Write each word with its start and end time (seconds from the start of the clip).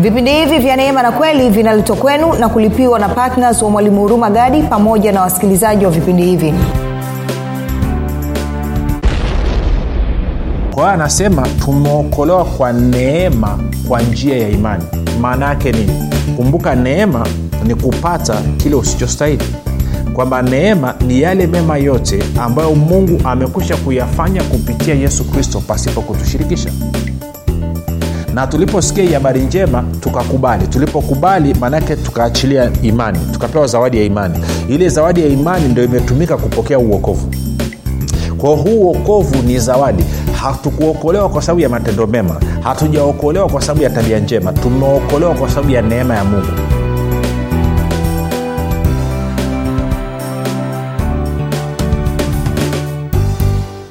vipindi 0.00 0.30
hivi 0.32 0.58
vya 0.58 0.76
neema 0.76 1.02
na 1.02 1.12
kweli 1.12 1.50
vinaletwa 1.50 1.96
kwenu 1.96 2.32
na 2.32 2.48
kulipiwa 2.48 2.98
na 2.98 3.08
ptns 3.08 3.62
wa 3.62 3.70
mwalimu 3.70 4.00
huruma 4.00 4.30
gadi 4.30 4.62
pamoja 4.62 5.12
na 5.12 5.20
wasikilizaji 5.20 5.84
wa 5.84 5.90
vipindi 5.90 6.22
hivi. 6.22 6.54
Kwa 10.74 10.82
hiyo 10.82 10.86
anasema 10.94 11.46
tumeokolewa 11.64 12.44
kwa 12.44 12.72
neema 12.72 13.58
kwa 13.88 14.02
njia 14.02 14.36
ya 14.36 14.48
imani. 14.48 14.84
Maana 15.20 15.46
yake 15.46 15.72
nini? 15.72 15.92
Kumbuka 16.36 16.74
neema 16.74 17.26
ni 17.66 17.74
kupata 17.74 18.34
kile 18.56 18.74
usichostahili. 18.74 19.44
Kwamba 20.14 20.42
neema 20.42 20.94
ni 21.06 21.20
yale 21.22 21.46
mema 21.46 21.76
yote 21.78 22.22
ambayo 22.42 22.74
mungu 22.74 23.20
amekwisha 23.24 23.76
kuyafanya 23.76 24.42
kupitia 24.42 24.94
yesu 24.94 25.24
kristo 25.24 25.60
pasipo 25.66 26.00
kutushirikisha 26.00 26.70
na 28.34 28.46
tuliposikia 28.46 29.04
hii 29.04 29.12
habari 29.12 29.40
njema 29.40 29.84
tukakubali. 30.00 30.66
Tulipokubali 30.66 31.54
maanake 31.54 31.96
tukaachilia 31.96 32.70
imani. 32.82 33.18
Tukapewa 33.32 33.66
zawadi 33.66 33.98
ya 33.98 34.04
imani. 34.04 34.38
Ile 34.68 34.88
zawadi 34.88 35.20
ya 35.20 35.26
imani 35.26 35.68
ndio 35.68 35.84
imetumika 35.84 36.36
kupokea 36.36 36.78
uokovu. 36.78 37.28
Kwa 38.38 38.50
huu 38.50 38.80
uokovu 38.80 39.42
ni 39.42 39.58
zawadi. 39.58 40.04
Hatukuokolewa 40.32 41.28
kwa 41.28 41.42
sababu 41.42 41.60
ya 41.60 41.68
matendo 41.68 42.06
mema. 42.06 42.40
Hatujaokolewa 42.60 43.48
kwa 43.48 43.60
sababu 43.62 43.82
ya 43.82 43.90
tabia 43.90 44.18
njema. 44.18 44.52
Tumeokolewa 44.52 45.34
kwa 45.34 45.48
sababu 45.50 45.70
ya 45.70 45.82
neema 45.82 46.14
ya 46.14 46.24
mungu 46.24 46.46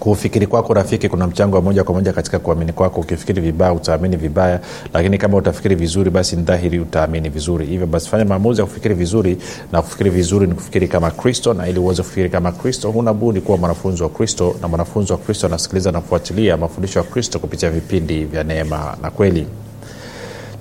kufikiri 0.00 0.46
kwako 0.46 0.74
rafiki 0.74 1.08
kuna 1.08 1.26
mchango 1.26 1.56
wa 1.56 1.62
moja 1.62 1.84
kwa 1.84 1.94
moja 1.94 2.12
katika 2.12 2.38
kuamini 2.38 2.72
kwako. 2.72 3.00
Ukifikiri 3.00 3.40
vibaya 3.42 3.72
utaamini 3.72 4.16
vibaya 4.16 4.60
lakini 4.94 5.18
kama 5.18 5.36
utafikiri 5.36 5.74
vizuri 5.74 6.10
basi 6.10 6.36
ni 6.36 6.42
dhahiri 6.42 6.78
utaamini 6.78 7.28
vizuri. 7.28 7.66
Hivyo 7.66 7.86
basi 7.86 8.08
fanya 8.08 8.24
maamuzi 8.24 8.60
ya 8.60 8.66
kufikiri 8.66 8.94
vizuri 8.94 9.38
na 9.72 9.82
kufikiri 9.82 10.10
vizuri 10.10 10.46
ni 10.46 10.54
kufikiri 10.54 10.88
kama 10.88 11.10
kristo 11.10 11.54
na 11.54 11.68
ili 11.68 11.78
uweze 11.78 12.02
kufikiri 12.02 12.30
kama 12.30 12.52
kristo 12.52 12.90
huna 12.90 13.14
kuwa 13.14 13.58
mwanafunzi 13.58 14.02
wa 14.02 14.08
kristo 14.08 14.56
na 14.62 14.68
mwanafunzi 14.68 15.12
wa 15.12 15.18
kristo 15.18 15.46
anasikiliza 15.46 15.92
na 15.92 16.00
kufuatilia 16.00 16.56
mafundisho 16.56 16.98
ya 16.98 17.04
kristo 17.04 17.38
kupitia 17.38 17.70
vipindi 17.70 18.24
vya 18.24 18.44
neema 18.44 18.96
na 19.02 19.10
kweli. 19.10 19.46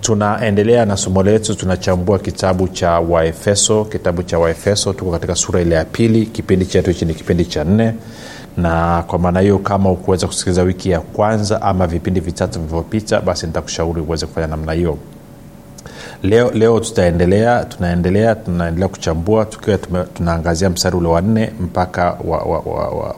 Tunaendelea 0.01 0.85
na 0.85 0.97
somo 0.97 1.23
letu 1.23 1.55
tunachambua 1.55 2.19
kitabu 2.19 2.67
cha 2.67 2.91
waefeso. 2.99 3.85
Kitabu 3.85 4.23
cha 4.23 4.39
waefeso 4.39 4.93
tuko 4.93 5.11
katika 5.11 5.35
sura 5.35 5.61
ile 5.61 5.75
ya 5.75 5.85
pili. 5.85 6.25
Kipindi 6.25 6.65
chetu 6.65 6.89
hichi 6.89 7.05
ni 7.05 7.13
kipindi 7.13 7.45
cha 7.45 7.63
nne 7.63 7.93
na 8.61 9.03
kwa 9.07 9.19
maana 9.19 9.39
hiyo 9.39 9.57
kama 9.59 9.91
ukuweza 9.91 10.27
kusikiliza 10.27 10.61
wiki 10.63 10.89
ya 10.89 10.99
kwanza 10.99 11.61
ama 11.61 11.87
vipindi 11.87 12.19
vitatu 12.19 12.59
vilivyopita 12.59 13.21
basi 13.21 13.45
nitakushauri 13.47 14.01
uweze 14.01 14.25
kufanya 14.25 14.47
namna 14.47 14.71
hiyo. 14.73 14.97
Leo 16.23 16.51
leo 16.51 16.79
tutaendelea 16.79 17.65
tunaendelea 17.65 18.35
tunaendelea 18.35 18.87
kuchambua 18.87 19.45
tukiwa 19.45 19.77
tunaangazia 20.13 20.69
mstari 20.69 20.95
ule 20.97 21.07
wa 21.07 21.21
nne 21.21 21.53
mpaka 21.59 22.03
wa, 22.25 22.37
wa, 22.37 22.59
wa, 22.59 22.87
wa 22.89 23.15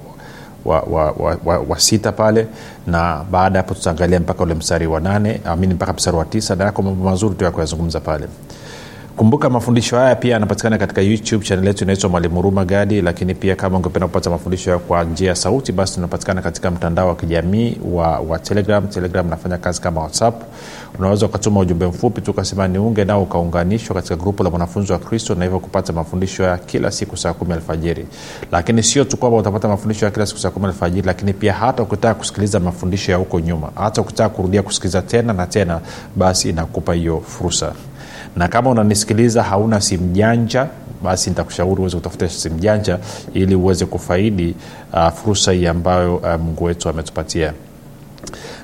wa, 0.66 0.80
wa, 0.82 1.12
wa, 1.12 1.38
wa, 1.46 1.60
wa 1.60 1.80
sita 1.80 2.12
pale 2.12 2.48
na 2.88 3.26
baada 3.32 3.58
ya 3.60 3.64
hapo 3.64 3.74
tutaangalia 3.76 4.20
mpaka 4.20 4.44
ule 4.44 4.54
mstari 4.54 4.88
wa 4.88 5.00
nane 5.00 5.42
amini 5.46 5.74
mpaka 5.74 5.94
mstari 5.94 6.18
wa 6.18 6.26
tisa 6.26 6.56
na 6.56 6.64
yako 6.66 6.82
mambo 6.82 7.04
mazuri 7.10 7.36
tu 7.36 7.44
ya 7.44 7.52
kuyazungumza 7.52 8.00
pale 8.00 8.28
kumbuka 9.22 9.50
mafundisho 9.50 9.98
haya 9.98 10.16
pia 10.16 10.34
yanapatikana 10.34 10.78
katika 10.78 11.02
youtube 11.02 11.46
chanel 11.46 11.68
yetu 11.68 11.84
inaitwa 11.84 12.10
mwalimu 12.10 12.36
huruma 12.36 12.66
gadi 12.66 13.02
lakini 13.02 13.36
pia 13.36 13.56
kama 13.56 13.78
ungependa 13.78 14.08
kupata 14.08 14.30
mafundisho 14.30 14.70
hayo 14.70 14.80
kwa 14.80 15.04
njia 15.04 15.30
ya 15.30 15.36
sauti 15.36 15.72
basi 15.72 15.94
tunapatikana 15.94 16.42
katika 16.42 16.72
mtandao 16.72 17.08
wa 17.08 17.16
kijamii 17.16 17.78
wa, 17.92 18.20
wa 18.20 18.40
telegram. 18.40 18.88
Telegram 18.88 19.30
nafanya 19.30 19.58
kazi 19.58 19.82
kama 19.82 20.02
whatsapp. 20.02 20.42
Unaweza 21.00 21.26
ukatuma 21.26 21.60
ujumbe 21.60 21.86
mfupi 21.86 22.22
tu 22.22 22.32
ukasema 22.32 22.68
niunge 22.68 23.06
nao 23.06 23.24
ukaunganishwa 23.24 23.96
katika 23.96 24.16
grupu 24.16 24.44
la 24.44 24.50
mwanafunzi 24.50 24.92
wa 24.92 25.00
kristo 25.00 25.36
na 25.36 25.44
hivyo 25.44 25.60
kupata 25.60 25.94
mafundisho 25.94 26.44
ya 26.44 26.58
kila 26.58 26.92
siku 26.92 27.18
saa 27.18 27.34
kumi 27.34 27.54
alfajiri. 27.54 28.06
Lakini 28.52 28.84
sio 28.84 29.04
tu 29.04 29.18
kwamba 29.18 29.38
utapata 29.38 29.68
mafundisho 29.68 30.06
ya 30.06 30.12
kila 30.12 30.26
siku 30.26 30.40
saa 30.40 30.50
kumi 30.50 30.66
alfajiri 30.66 31.08
lakini 31.08 31.34
pia 31.34 31.54
hata 31.54 31.84
ukitaka 31.84 32.14
kusikiliza 32.14 32.60
mafundisho 32.60 33.12
ya 33.12 33.18
huko 33.18 33.40
nyuma 33.40 33.70
hata 33.76 34.02
ukitaka 34.02 34.30
kurudia 34.30 34.64
kusikiliza 34.64 35.02
tena 35.02 35.34
na 35.34 35.48
tena 35.48 35.80
basi 36.16 36.50
inakupa 36.50 36.94
hiyo 36.94 37.22
fursa 37.28 37.74
na 38.36 38.48
kama 38.48 38.70
unanisikiliza 38.70 39.44
hauna 39.44 39.82
simu 39.82 40.14
janja 40.14 40.68
basi 41.04 41.30
nitakushauri 41.30 41.82
uweze 41.82 41.96
kutafuta 41.98 42.30
simu 42.30 42.60
janja 42.60 43.00
ili 43.34 43.56
uweze 43.56 43.86
kufaidi 43.86 44.56
uh, 44.94 45.10
fursa 45.10 45.52
hii 45.52 45.68
ambayo 45.68 46.16
uh, 46.16 46.36
mungu 46.36 46.64
wetu 46.64 46.90
ametupatia 46.90 47.54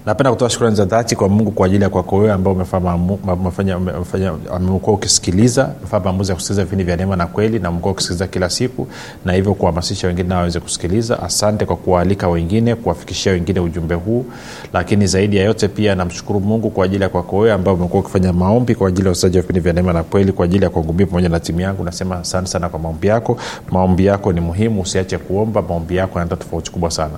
napenda 0.07 0.31
kutoa 0.31 0.49
shukrani 0.49 0.75
za 0.75 0.85
dhati 0.85 1.15
kwa 1.15 1.29
mungu 1.29 1.51
kwa 1.51 1.65
ajili 1.65 1.83
ya 1.83 1.89
kwako 1.89 2.17
wewe 2.17 2.31
ambao 2.31 2.53
umekuwa 2.53 4.93
ukisikiliza 4.93 5.69
umefanya 5.79 6.03
maamuzi 6.05 6.31
ya 6.31 6.35
kusikiliza 6.35 6.63
vipindi 6.63 6.83
vya 6.83 6.95
neema 6.95 7.15
na 7.15 7.27
kweli 7.27 7.59
na 7.59 7.69
umekuwa 7.69 7.91
ukisikiliza 7.91 8.27
kila 8.27 8.49
siku 8.49 8.87
na 9.25 9.33
hivyo 9.33 9.53
kuhamasisha 9.53 10.07
wengine 10.07 10.29
nao 10.29 10.37
waweze 10.37 10.59
kusikiliza. 10.59 11.23
Asante 11.23 11.65
kwa 11.65 11.75
kuwaalika 11.75 12.29
wengine 12.29 12.75
kuwafikishia 12.75 13.31
wengine 13.31 13.59
ujumbe 13.59 13.95
huu. 13.95 14.25
Lakini 14.73 15.07
zaidi 15.07 15.37
ya 15.37 15.43
yote 15.43 15.67
pia 15.67 15.95
namshukuru 15.95 16.39
mungu 16.39 16.69
kwa 16.69 16.85
ajili 16.85 17.03
ya 17.03 17.09
kwako 17.09 17.37
wewe 17.37 17.53
ambao 17.53 17.73
umekuwa 17.73 18.01
ukifanya 18.01 18.33
maombi 18.33 18.75
kwa 18.75 18.87
ajili 18.87 19.05
ya 19.07 19.11
usaji 19.11 19.37
wa 19.37 19.41
vipindi 19.41 19.59
vya 19.59 19.73
neema 19.73 19.93
na 19.93 20.03
kweli 20.03 20.31
kwa 20.31 20.45
ajili 20.45 20.63
ya 20.63 20.69
kuangumia 20.69 21.05
pamoja 21.05 21.29
na 21.29 21.39
timu 21.39 21.61
yangu. 21.61 21.83
Nasema 21.83 22.19
asante 22.19 22.47
sana 22.47 22.69
kwa 22.69 22.79
maombi 22.79 23.07
yako. 23.07 23.37
Maombi 23.71 24.05
yako 24.05 24.33
ni 24.33 24.41
muhimu 24.41 24.81
usiache 24.81 25.17
kuomba. 25.17 25.61
Maombi 25.61 25.95
yako 25.95 26.19
yanata 26.19 26.35
tofauti 26.35 26.71
kubwa 26.71 26.91
sana. 26.91 27.15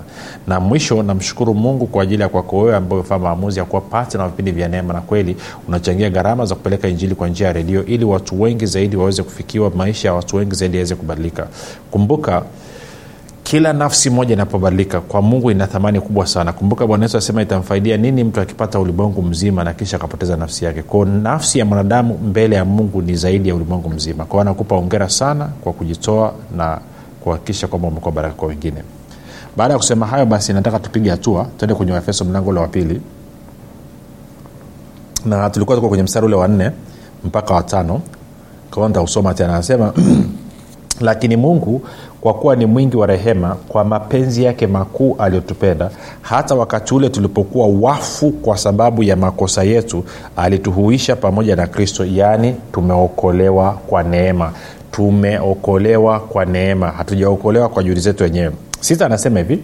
Na 0.48 0.60
mwisho 0.60 1.04
namshukuru 1.04 1.54
mungu 1.54 1.88
kwa 1.88 2.04
ajili 2.04 2.22
ya 2.22 2.30
kwako 2.30 2.58
wewe 2.60 2.79
ambao 2.80 3.00
umefanya 3.00 3.24
maamuzi 3.24 3.60
ya 3.60 3.66
kuwa 3.66 3.82
pati 3.82 4.18
na 4.18 4.28
vipindi 4.28 4.52
vya 4.52 4.68
neema 4.68 4.94
na 4.94 5.02
kweli 5.02 5.36
unachangia 5.68 6.10
gharama 6.10 6.46
za 6.46 6.56
kupeleka 6.56 6.88
injili 6.88 7.16
kwa 7.16 7.28
njia 7.28 7.48
ya 7.48 7.54
redio 7.54 7.86
ili 7.86 8.06
watu 8.06 8.42
wengi 8.42 8.66
zaidi 8.66 8.96
waweze 8.96 9.24
kufikiwa 9.24 9.70
maisha 9.70 10.08
ya 10.08 10.14
watu 10.14 10.36
wengi 10.36 10.56
zaidi 10.56 10.78
yaweze 10.78 10.96
kubadilika. 10.96 11.48
Kumbuka 11.92 12.44
kila 13.44 13.74
nafsi 13.74 14.10
moja 14.10 14.34
inapobadilika 14.34 15.02
kwa 15.02 15.22
mungu 15.22 15.52
ina 15.52 15.68
thamani 15.68 16.02
kubwa 16.02 16.28
sana. 16.28 16.54
Kumbuka 16.54 16.88
bwana 16.88 17.06
yesu 17.06 17.18
asema 17.18 17.42
itamfaidia 17.42 17.98
nini 17.98 18.24
mtu 18.24 18.42
akipata 18.42 18.80
ulimwengu 18.80 19.22
mzima 19.22 19.64
na 19.64 19.74
kisha 19.74 19.98
akapoteza 19.98 20.38
nafsi 20.38 20.66
yake. 20.66 20.82
Kwao 20.82 21.06
nafsi 21.06 21.60
ya 21.60 21.66
mwanadamu 21.66 22.18
mbele 22.18 22.56
ya 22.56 22.66
mungu 22.66 23.02
ni 23.02 23.16
zaidi 23.16 23.50
ya 23.50 23.56
ulimwengu 23.56 23.90
mzima. 23.90 24.26
Kwao 24.26 24.42
anakupa 24.42 24.76
ongera 24.76 25.10
sana 25.10 25.46
kwa 25.46 25.74
kujitoa 25.74 26.34
na 26.58 26.80
kuhakikisha 27.22 27.68
kwamba 27.68 27.88
umekuwa 27.88 28.12
baraka 28.12 28.36
kwa 28.36 28.48
wengine 28.48 28.84
baada 29.58 29.74
ya 29.74 29.78
kusema 29.78 30.06
hayo 30.08 30.26
basi 30.26 30.54
nataka 30.54 30.80
tupige 30.80 31.10
hatua 31.10 31.48
tuende 31.58 31.76
kwenye 31.76 31.92
waefeso 31.92 32.26
mlango 32.26 32.50
ule 32.50 32.60
wa 32.60 32.68
pili. 32.68 33.02
Na 35.26 35.50
tulikuwa 35.50 35.76
tuko 35.78 35.90
kwenye 35.90 36.04
mstari 36.04 36.26
ule 36.26 36.36
wa 36.36 36.48
nne 36.48 36.72
mpaka 37.24 37.54
watano 37.54 38.02
kwa 38.72 38.88
nitausoma 38.88 39.34
tena. 39.34 39.54
Anasema 39.54 39.94
lakini 41.02 41.36
mungu 41.38 41.82
kwa 42.22 42.34
kuwa 42.34 42.56
ni 42.56 42.66
mwingi 42.66 42.98
wa 42.98 43.08
rehema 43.08 43.56
kwa 43.68 43.84
mapenzi 43.84 44.44
yake 44.44 44.68
makuu 44.68 45.16
aliyotupenda 45.20 45.90
hata 46.22 46.56
wakati 46.56 46.94
ule 46.96 47.10
tulipokuwa 47.10 47.68
wafu 47.68 48.32
kwa 48.32 48.58
sababu 48.58 49.04
ya 49.04 49.16
makosa 49.16 49.64
yetu 49.64 50.04
alituhuisha 50.38 51.16
pamoja 51.16 51.56
na 51.56 51.68
kristo 51.68 52.06
yaani 52.06 52.56
tumeokolewa 52.72 53.72
kwa 53.88 54.04
neema 54.04 54.54
tumeokolewa 55.00 56.20
kwa 56.20 56.46
neema. 56.46 56.92
Hatujaokolewa 56.92 57.70
kwa 57.70 57.84
juhudi 57.84 58.02
zetu 58.02 58.24
wenyewe. 58.24 58.52
Sita 58.80 59.06
anasema 59.06 59.40
hivi 59.40 59.64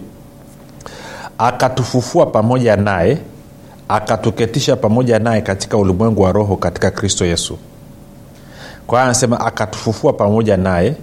akatufufua 1.38 2.26
pamoja 2.26 2.76
naye 2.76 3.18
akatuketisha 3.88 4.76
pamoja 4.76 5.18
naye 5.18 5.40
katika 5.40 5.76
ulimwengu 5.76 6.22
wa 6.22 6.32
roho 6.32 6.56
katika 6.56 6.90
kristo 6.90 7.24
yesu. 7.24 7.58
Kwa 8.86 8.98
hiyo 8.98 9.04
anasema 9.04 9.40
akatufufua 9.40 10.12
pamoja 10.12 10.56
naye 10.56 10.94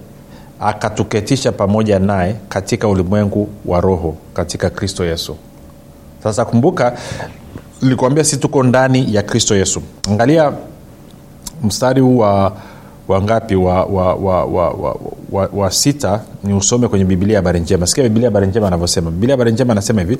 akatuketisha 0.60 1.52
pamoja 1.52 1.98
naye 1.98 2.36
katika 2.48 2.88
ulimwengu 2.88 3.48
wa 3.66 3.80
roho 3.80 4.16
katika 4.34 4.70
kristo 4.70 5.04
yesu. 5.04 5.36
Sasa 6.22 6.44
kumbuka 6.44 6.96
nilikuambia 7.82 8.24
si 8.24 8.36
tuko 8.36 8.62
ndani 8.62 9.14
ya 9.14 9.22
kristo 9.22 9.56
yesu. 9.56 9.82
Angalia 10.10 10.52
mstari 11.62 12.00
huu 12.00 12.18
wa 12.18 12.52
wangapi 13.08 13.54
wa, 13.56 13.84
wa, 13.84 14.14
wa, 14.14 14.44
wa, 14.44 14.70
wa, 14.70 14.96
wa, 15.32 15.48
wa 15.54 15.70
sita 15.70 16.20
ni 16.44 16.54
usome 16.54 16.88
kwenye 16.88 17.04
bibilia 17.04 17.36
habari 17.38 17.60
njema. 17.60 17.86
Sikia 17.86 18.04
bibilia 18.04 18.28
habari 18.28 18.46
njema 18.46 18.66
anavyosema. 18.66 19.10
Bibilia 19.10 19.32
habari 19.32 19.52
njema 19.52 19.72
anasema 19.72 20.00
hivi 20.00 20.18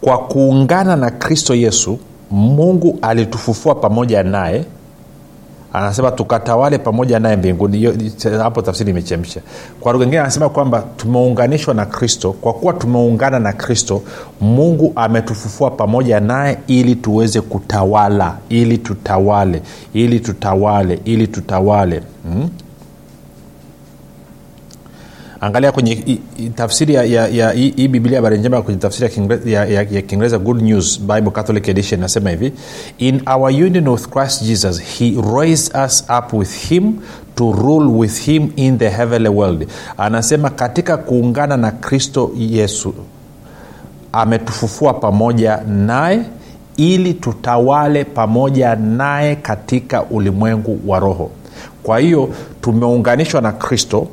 kwa 0.00 0.18
kuungana 0.18 0.96
na 0.96 1.10
kristo 1.10 1.54
yesu 1.54 1.98
mungu 2.30 2.98
alitufufua 3.02 3.74
pamoja 3.74 4.22
naye 4.22 4.64
anasema 5.72 6.10
tukatawale 6.10 6.78
pamoja 6.78 7.18
naye 7.18 7.36
mbinguni. 7.36 7.94
Hapo 8.38 8.62
tafsiri 8.62 8.90
imechemsha. 8.90 9.40
Kwa 9.80 9.92
lugha 9.92 10.20
anasema 10.20 10.48
kwamba 10.48 10.84
tumeunganishwa 10.96 11.74
na 11.74 11.86
kristo. 11.86 12.32
Kwa 12.32 12.52
kuwa 12.54 12.72
tumeungana 12.72 13.38
na 13.38 13.52
kristo 13.52 14.02
mungu 14.40 14.92
ametufufua 14.96 15.70
pamoja 15.70 16.20
naye 16.20 16.58
ili 16.66 16.94
tuweze 16.94 17.40
kutawala 17.40 18.36
ili 18.48 18.78
tutawale 18.78 19.62
ili 19.92 20.20
tutawale 20.20 21.00
ili 21.04 21.26
tutawale. 21.26 22.02
Hmm? 22.32 22.48
Angalia 25.40 25.72
kwenye 25.72 26.18
tafsiri 26.54 26.94
ya, 26.94 27.50
hii 27.52 27.88
biblia 27.88 28.16
habari 28.18 28.38
njema 28.38 28.62
kwenye 28.62 28.80
tafsiri 28.80 29.10
ya, 29.46 29.64
ya, 29.64 29.82
ya 29.90 30.02
kiingereza 30.02 30.38
good 30.38 30.62
news 30.62 31.00
bible 31.00 31.30
catholic 31.30 31.68
edition 31.68 32.00
nasema 32.00 32.30
hivi. 32.30 32.52
In 32.98 33.20
our 33.26 33.50
union 33.50 33.88
with 33.88 34.08
christ 34.08 34.42
jesus 34.44 34.80
he 34.98 35.14
raised 35.36 35.76
us 35.86 36.04
up 36.18 36.32
with 36.32 36.68
him 36.68 36.92
to 37.34 37.52
rule 37.52 37.86
with 37.98 38.20
him 38.20 38.50
in 38.56 38.78
the 38.78 38.88
heavenly 38.88 39.28
world. 39.28 39.68
Anasema 39.98 40.50
katika 40.50 40.96
kuungana 40.96 41.56
na 41.56 41.70
kristo 41.70 42.30
yesu 42.38 42.94
ametufufua 44.12 44.94
pamoja 44.94 45.56
naye 45.68 46.20
ili 46.76 47.14
tutawale 47.14 48.04
pamoja 48.04 48.74
naye 48.76 49.36
katika 49.36 50.02
ulimwengu 50.02 50.80
wa 50.86 50.98
roho. 50.98 51.30
Kwa 51.82 51.98
hiyo 51.98 52.28
tumeunganishwa 52.60 53.40
na 53.40 53.52
kristo 53.52 54.08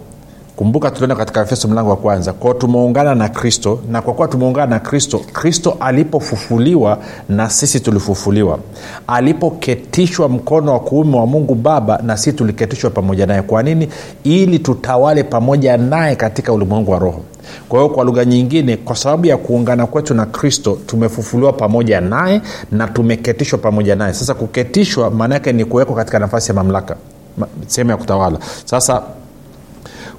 kumbuka 0.56 0.92
tuliona 0.92 1.16
katika 1.16 1.42
efeso 1.42 1.68
mlango 1.68 1.90
wa 1.90 1.96
kwanza. 1.96 2.34
Kwao 2.34 2.54
tumeungana 2.54 3.16
na 3.16 3.30
kristo 3.30 3.80
na 3.90 4.02
kwa 4.02 4.14
kuwa 4.14 4.28
tumeungana 4.28 4.66
na 4.68 4.80
kristo 4.80 5.20
kristo 5.34 5.78
alipofufuliwa 5.80 6.98
na 7.30 7.50
sisi 7.50 7.80
tulifufuliwa. 7.80 8.60
Alipoketishwa 9.08 10.30
mkono 10.30 10.74
wa 10.74 10.80
kuume 10.80 11.18
wa 11.18 11.26
mungu 11.28 11.56
baba 11.56 11.98
na 12.04 12.18
sisi 12.18 12.34
tuliketishwa 12.34 12.90
pamoja 12.90 13.26
naye. 13.26 13.42
Kwa 13.42 13.64
nini? 13.64 13.90
Ili 14.24 14.60
tutawale 14.60 15.24
pamoja 15.24 15.78
naye 15.78 16.16
katika 16.16 16.54
ulimwengu 16.54 16.92
wa 16.92 17.00
roho. 17.00 17.22
Kwa 17.70 17.80
hiyo 17.80 17.94
kwa 17.94 18.04
lugha 18.04 18.26
nyingine 18.26 18.78
kwa 18.78 18.96
sababu 18.96 19.26
ya 19.28 19.38
kuungana 19.38 19.86
kwetu 19.88 20.14
na 20.14 20.26
kristo 20.26 20.78
tumefufuliwa 20.86 21.54
pamoja 21.54 22.02
naye 22.02 22.42
na 22.72 22.88
tumeketishwa 22.88 23.60
pamoja 23.60 23.96
naye. 23.96 24.14
Sasa 24.14 24.34
kuketishwa 24.34 25.12
maana 25.12 25.36
yake 25.36 25.54
ni 25.54 25.66
kuwekwa 25.66 25.96
katika 25.96 26.20
nafasi 26.20 26.48
ya 26.52 26.56
mamlaka 26.56 26.96
ma- 27.38 27.48
sehemu 27.68 27.92
ya 27.92 27.98
kutawala. 27.98 28.38
Sasa 28.66 29.02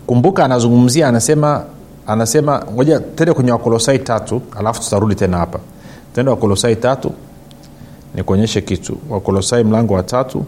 kumbuka 0.06 0.44
anazungumzia 0.44 1.08
anasema 1.08 1.62
anasema 2.06 2.62
ngoja 2.72 3.00
tende 3.00 3.32
kwenye 3.32 3.52
wakolosai 3.52 3.98
tatu 3.98 4.42
alafu 4.58 4.80
tutarudi 4.82 5.14
tena 5.14 5.36
hapa. 5.38 5.58
Tende 6.14 6.30
wakolosai 6.30 6.76
tatu 6.76 7.12
nikuonyeshe 8.14 8.60
kitu. 8.60 8.96
Wakolosai 9.10 9.64
mlango 9.64 9.94
wa 9.94 10.02
tatu 10.02 10.44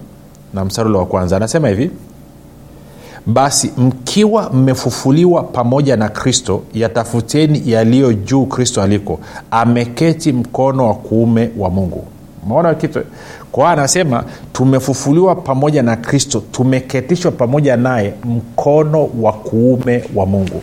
na 0.55 0.64
mstari 0.64 0.88
ule 0.88 0.99
wa 0.99 1.06
kwanza. 1.06 1.37
Anasema 1.37 1.69
hivi 1.69 1.90
basi 3.26 3.72
mkiwa 3.76 4.50
mmefufuliwa 4.50 5.43
pamoja 5.43 5.96
na 5.96 6.08
kristo 6.08 6.62
yatafuteni 6.75 7.62
yaliyo 7.66 8.12
juu 8.12 8.46
kristo 8.46 8.82
aliko 8.82 9.20
ameketi 9.50 10.32
mkono 10.32 10.87
wa 10.87 10.94
kuume 10.94 11.50
wa 11.58 11.70
mungu 11.70 12.05
maona 12.46 12.75
kitu? 12.75 13.00
Kwa 13.52 13.70
anasema 13.70 14.25
tumefufuliwa 14.52 15.35
pamoja 15.37 15.82
na 15.82 15.96
kristo 15.96 16.43
tumeketishwa 16.52 17.31
pamoja 17.31 17.76
naye 17.76 18.14
mkono 18.25 19.08
wa 19.20 19.32
kuume 19.32 20.05
wa 20.14 20.26
mungu. 20.26 20.62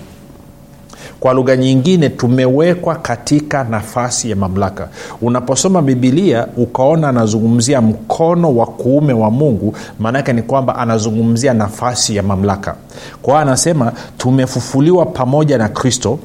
Kwa 1.19 1.33
lugha 1.33 1.55
nyingine 1.57 2.09
tumewekwa 2.09 2.95
katika 2.95 3.63
nafasi 3.63 4.29
ya 4.29 4.35
mamlaka. 4.35 4.89
Unaposoma 5.21 5.81
bibilia 5.81 6.47
ukaona 6.57 7.09
anazungumzia 7.09 7.81
mkono 7.81 8.55
wa 8.55 8.65
kuume 8.65 9.13
wa 9.13 9.31
mungu 9.31 9.73
maanaake 9.99 10.33
ni 10.33 10.41
kwamba 10.41 10.75
anazungumzia 10.75 11.53
nafasi 11.53 12.15
ya 12.15 12.23
mamlaka. 12.23 12.75
Kwa 13.21 13.41
anasema 13.41 13.91
tumefufuliwa 14.17 15.05
pamoja 15.05 15.57
na 15.57 15.69
kristo. 15.69 16.19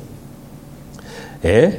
Eh, 1.42 1.72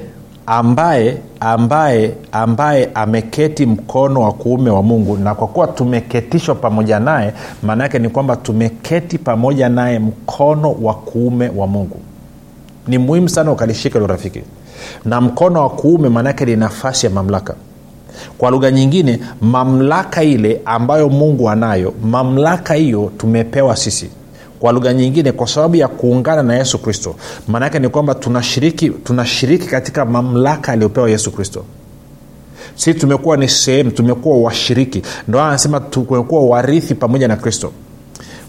ambaye 0.52 1.18
ambaye 1.40 2.14
ambaye 2.32 2.90
ameketi 2.94 3.66
mkono 3.66 4.22
wa 4.22 4.32
kuume 4.34 4.70
wa 4.70 4.84
mungu. 4.84 5.18
Na 5.18 5.36
kwa 5.36 5.48
kuwa 5.48 5.68
tumeketishwa 5.68 6.56
pamoja 6.56 7.00
naye 7.00 7.34
maana 7.64 7.84
yake 7.84 8.00
ni 8.00 8.10
kwamba 8.10 8.36
tumeketi 8.36 9.18
pamoja 9.18 9.70
naye 9.70 10.00
mkono 10.00 10.72
wa 10.82 10.94
kuume 10.94 11.50
wa 11.56 11.68
mungu. 11.68 11.98
Ni 12.88 12.98
muhimu 12.98 13.30
sana 13.30 13.52
ukalishika 13.52 13.94
hilo 14.00 14.08
rafiki. 14.08 14.42
Na 15.06 15.22
mkono 15.22 15.62
wa 15.62 15.70
kuume 15.70 16.10
maanaake 16.10 16.46
ni 16.46 16.56
nafasi 16.56 17.06
ya 17.06 17.12
mamlaka. 17.12 17.56
Kwa 18.38 18.52
lugha 18.52 18.72
nyingine 18.72 19.20
mamlaka 19.42 20.24
ile 20.24 20.62
ambayo 20.66 21.10
mungu 21.10 21.50
anayo 21.50 21.94
mamlaka 22.04 22.74
hiyo 22.74 23.12
tumepewa 23.18 23.76
sisi 23.76 24.10
kwa 24.62 24.72
lugha 24.72 24.94
nyingine 24.94 25.32
kwa 25.32 25.48
sababu 25.48 25.76
ya 25.76 25.88
kuungana 25.88 26.44
na 26.44 26.56
yesu 26.56 26.80
kristo. 26.80 27.16
Maanaake 27.48 27.80
ni 27.80 27.90
kwamba 27.90 28.16
tunashiriki 28.16 28.90
tunashiriki 28.90 29.68
katika 29.68 30.06
mamlaka 30.06 30.72
aliyopewa 30.72 31.10
yesu 31.10 31.32
kristo. 31.32 31.66
Sisi 32.76 32.94
tumekuwa 33.00 33.38
ni 33.38 33.50
sehemu 33.50 33.92
tumekuwa 33.92 34.38
washiriki. 34.38 35.02
Ndo 35.28 35.42
anasema 35.42 35.80
tumekuwa 35.80 36.46
warithi 36.46 36.96
pamoja 36.96 37.28
na 37.28 37.36
kristo 37.36 37.72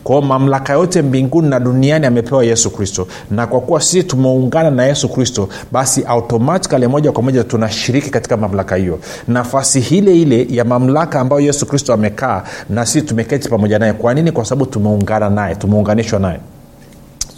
kwao 0.04 0.22
mamlaka 0.22 0.72
yote 0.72 1.02
mbinguni 1.02 1.48
na 1.48 1.60
duniani 1.60 2.06
amepewa 2.06 2.44
yesu 2.44 2.70
kristo. 2.70 3.06
Na 3.30 3.46
kwa 3.46 3.60
kuwa 3.60 3.80
sisi 3.80 4.02
tumeungana 4.04 4.70
na 4.70 4.84
yesu 4.84 5.08
kristo 5.08 5.48
basi 5.72 6.04
automatikali 6.04 6.86
moja 6.86 7.12
kwa 7.12 7.22
moja 7.22 7.44
tunashiriki 7.44 8.10
katika 8.10 8.36
mamlaka 8.36 8.76
hiyo. 8.76 8.98
Nafasi 9.28 9.96
ile 9.96 10.22
ile 10.22 10.46
ya 10.50 10.64
mamlaka 10.64 11.20
ambayo 11.20 11.40
yesu 11.42 11.66
kristo 11.66 11.92
amekaa 11.92 12.42
na 12.70 12.86
sisi 12.86 13.02
tumeketi 13.02 13.48
pamoja 13.48 13.78
naye. 13.78 13.92
Kwa 13.92 14.14
nini? 14.14 14.32
Kwa 14.32 14.44
sababu 14.44 14.66
tumeungana 14.66 15.30
naye 15.30 15.54
tumeunganishwa 15.54 16.18
naye. 16.18 16.40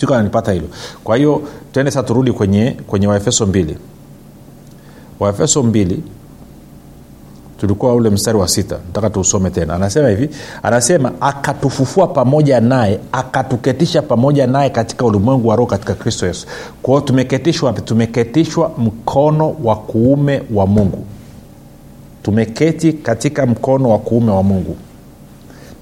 Siku 0.01 0.13
hilo. 0.53 0.69
Kwa 1.05 1.17
hiyo 1.17 1.43
tuende 1.73 1.91
sasa 1.91 2.03
turudi 2.07 2.33
kwenye 2.33 2.77
kwenye 2.87 3.07
waefeso 3.07 3.47
mbili. 3.47 3.79
Waefeso 5.21 5.63
mbili 5.63 6.03
tulikuwa 7.67 7.95
ule 7.95 8.11
mstari 8.11 8.39
wa 8.39 8.49
sita. 8.49 8.77
Nataka 8.87 9.11
tuusome 9.11 9.51
tena. 9.51 9.75
Anasema 9.75 10.09
hivi 10.09 10.29
anasema 10.63 11.13
akatufufua 11.21 12.07
pamoja 12.07 12.61
naye 12.61 13.01
akatuketisha 13.13 14.03
pamoja 14.03 14.47
naye 14.47 14.71
katika 14.71 15.05
ulimwengu 15.05 15.49
wa 15.49 15.57
roho 15.57 15.67
katika 15.67 15.95
kristo 15.95 16.27
yesu. 16.27 16.47
Kwao 16.83 17.01
tumeketishwa 17.01 17.73
tumeketishwa 17.73 18.71
mkono 18.79 19.57
wa 19.65 19.77
kuume 19.77 20.43
wa 20.55 20.67
mungu. 20.67 21.05
Tumeketi 22.23 22.93
katika 22.93 23.47
mkono 23.47 23.89
wa 23.91 23.99
kuume 23.99 24.33
wa 24.33 24.43
mungu. 24.43 24.77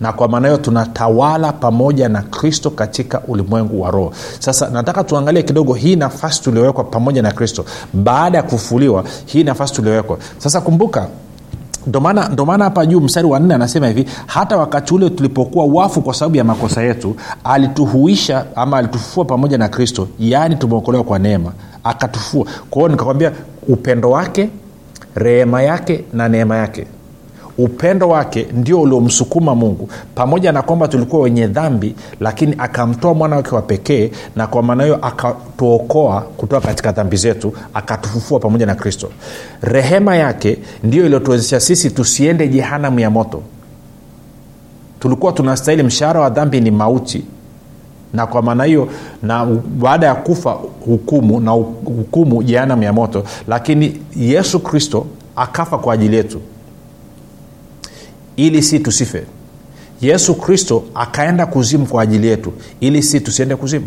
Na 0.01 0.12
kwa 0.12 0.29
maana 0.29 0.49
hiyo 0.49 0.59
tunatawala 0.61 1.53
pamoja 1.53 2.09
na 2.09 2.23
kristo 2.23 2.71
katika 2.71 3.21
ulimwengu 3.29 3.81
wa 3.83 3.91
roho. 3.91 4.12
Sasa 4.39 4.71
nataka 4.71 5.05
tuangalie 5.05 5.43
kidogo 5.43 5.75
hii 5.75 5.97
nafasi 5.97 6.43
tuliowekwa 6.43 6.85
pamoja 6.85 7.23
na 7.23 7.33
kristo. 7.33 7.65
Baada 7.93 8.39
ya 8.39 8.43
kufufuliwa 8.43 9.05
hii 9.27 9.45
nafasi 9.45 9.75
tuliowekwa. 9.75 10.19
Sasa 10.39 10.61
kumbuka 10.61 11.09
ndo 11.87 12.45
maana 12.47 12.65
hapa 12.65 12.87
juu 12.87 13.01
mstari 13.01 13.27
wa 13.27 13.41
nne 13.41 13.55
anasema 13.55 13.89
hivi 13.89 14.07
hata 14.27 14.57
wakati 14.57 14.95
ule 14.95 15.11
tulipokuwa 15.11 15.65
wafu 15.67 16.03
kwa 16.03 16.15
sababu 16.15 16.37
ya 16.37 16.45
makosa 16.45 16.83
yetu 16.83 17.17
alituhuisha 17.45 18.45
ama 18.57 18.79
alitufufua 18.79 19.25
pamoja 19.25 19.59
na 19.59 19.69
kristo 19.69 20.09
yaani 20.19 20.57
tumeokolewa 20.57 21.05
kwa 21.05 21.19
neema 21.19 21.53
akatufua 21.85 22.47
kwa 22.71 22.79
hiyo 22.83 22.89
nikakwambia 22.89 23.33
upendo 23.69 24.11
wake 24.11 24.49
rehema 25.15 25.62
yake 25.62 26.05
na 26.12 26.29
neema 26.29 26.57
yake 26.57 26.87
upendo 27.59 28.09
wake 28.09 28.47
ndio 28.52 28.80
uliomsukuma 28.82 29.54
mungu. 29.54 29.88
Pamoja 30.14 30.52
na 30.52 30.62
kwamba 30.62 30.88
tulikuwa 30.88 31.23
wenye 31.23 31.47
dhambi 31.47 31.94
lakini 32.21 32.54
akamtoa 32.59 33.14
mwana 33.14 33.37
wake 33.37 33.54
wa 33.54 33.62
pekee 33.62 34.11
na 34.37 34.47
kwa 34.47 34.62
maana 34.62 34.85
hiyo 34.85 34.99
akatuokoa 35.02 36.21
kutoka 36.21 36.66
katika 36.66 36.92
dhambi 36.92 37.16
zetu 37.16 37.52
akatufufua 37.75 38.40
pamoja 38.40 38.66
na 38.66 38.75
kristo. 38.75 39.09
Rehema 39.62 40.16
yake 40.16 40.59
ndio 40.85 41.04
iliyotuwezesha 41.06 41.61
sisi 41.61 41.90
tusiende 41.90 42.49
jehanamu 42.49 43.00
ya 43.00 43.11
moto. 43.11 43.42
Tulikuwa 45.00 45.32
tunastahili 45.32 45.82
mshahara 45.82 46.21
wa 46.21 46.30
dhambi 46.30 46.61
ni 46.61 46.71
mauti. 46.71 47.25
Na 48.14 48.26
kwa 48.26 48.42
maana 48.42 48.64
hiyo 48.64 48.88
na 49.23 49.44
baada 49.78 50.06
ya 50.06 50.14
kufa 50.14 50.59
hukumu 50.85 51.40
na 51.40 51.50
hukumu 51.50 52.42
jehanamu 52.42 52.82
ya 52.82 52.92
moto. 52.92 53.25
Lakini 53.49 54.00
yesu 54.16 54.61
kristo 54.61 55.06
akafa 55.37 55.78
kwa 55.78 55.94
ajili 55.94 56.16
yetu 56.16 56.40
ili 58.37 58.62
si 58.62 58.79
tusife. 58.81 59.25
Yesu 60.01 60.35
kristo 60.35 60.85
akaenda 60.95 61.47
kuzimu 61.47 61.87
kwa 61.87 62.03
ajili 62.03 62.27
yetu 62.27 62.53
ili 62.81 63.03
si 63.03 63.21
tusiende 63.21 63.57
kuzimu. 63.57 63.87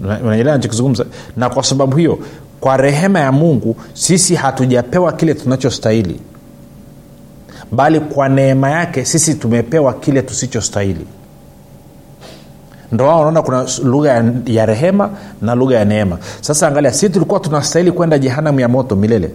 Unaelewa 0.00 0.56
nachokizungumza 0.56 1.04
na 1.36 1.50
kwa 1.50 1.62
sababu 1.62 1.96
hiyo 1.96 2.18
kwa 2.60 2.76
rehema 2.76 3.20
ya 3.20 3.32
mungu 3.32 3.76
sisi 3.94 4.34
hatujapewa 4.34 5.12
kile 5.12 5.34
tunachostahili 5.34 6.20
bali 7.72 8.00
kwa 8.00 8.28
neema 8.28 8.70
yake 8.70 9.04
sisi 9.04 9.34
tumepewa 9.34 9.92
kile 9.94 10.22
tusichostahili. 10.22 11.06
Ndo 12.92 13.04
wao 13.06 13.18
unaona 13.20 13.42
kuna 13.42 13.66
lugha 13.84 14.24
ya, 14.46 14.66
rehema 14.66 15.10
na 15.42 15.54
lugha 15.54 15.76
ya 15.76 15.84
neema. 15.84 16.18
Sasa 16.40 16.68
angalia 16.68 16.92
si 16.92 17.08
tulikuwa 17.10 17.40
tunastahili 17.40 17.92
kwenda 17.92 18.18
jehanamu 18.18 18.60
ya 18.60 18.68
moto 18.68 18.96
milele 18.96 19.30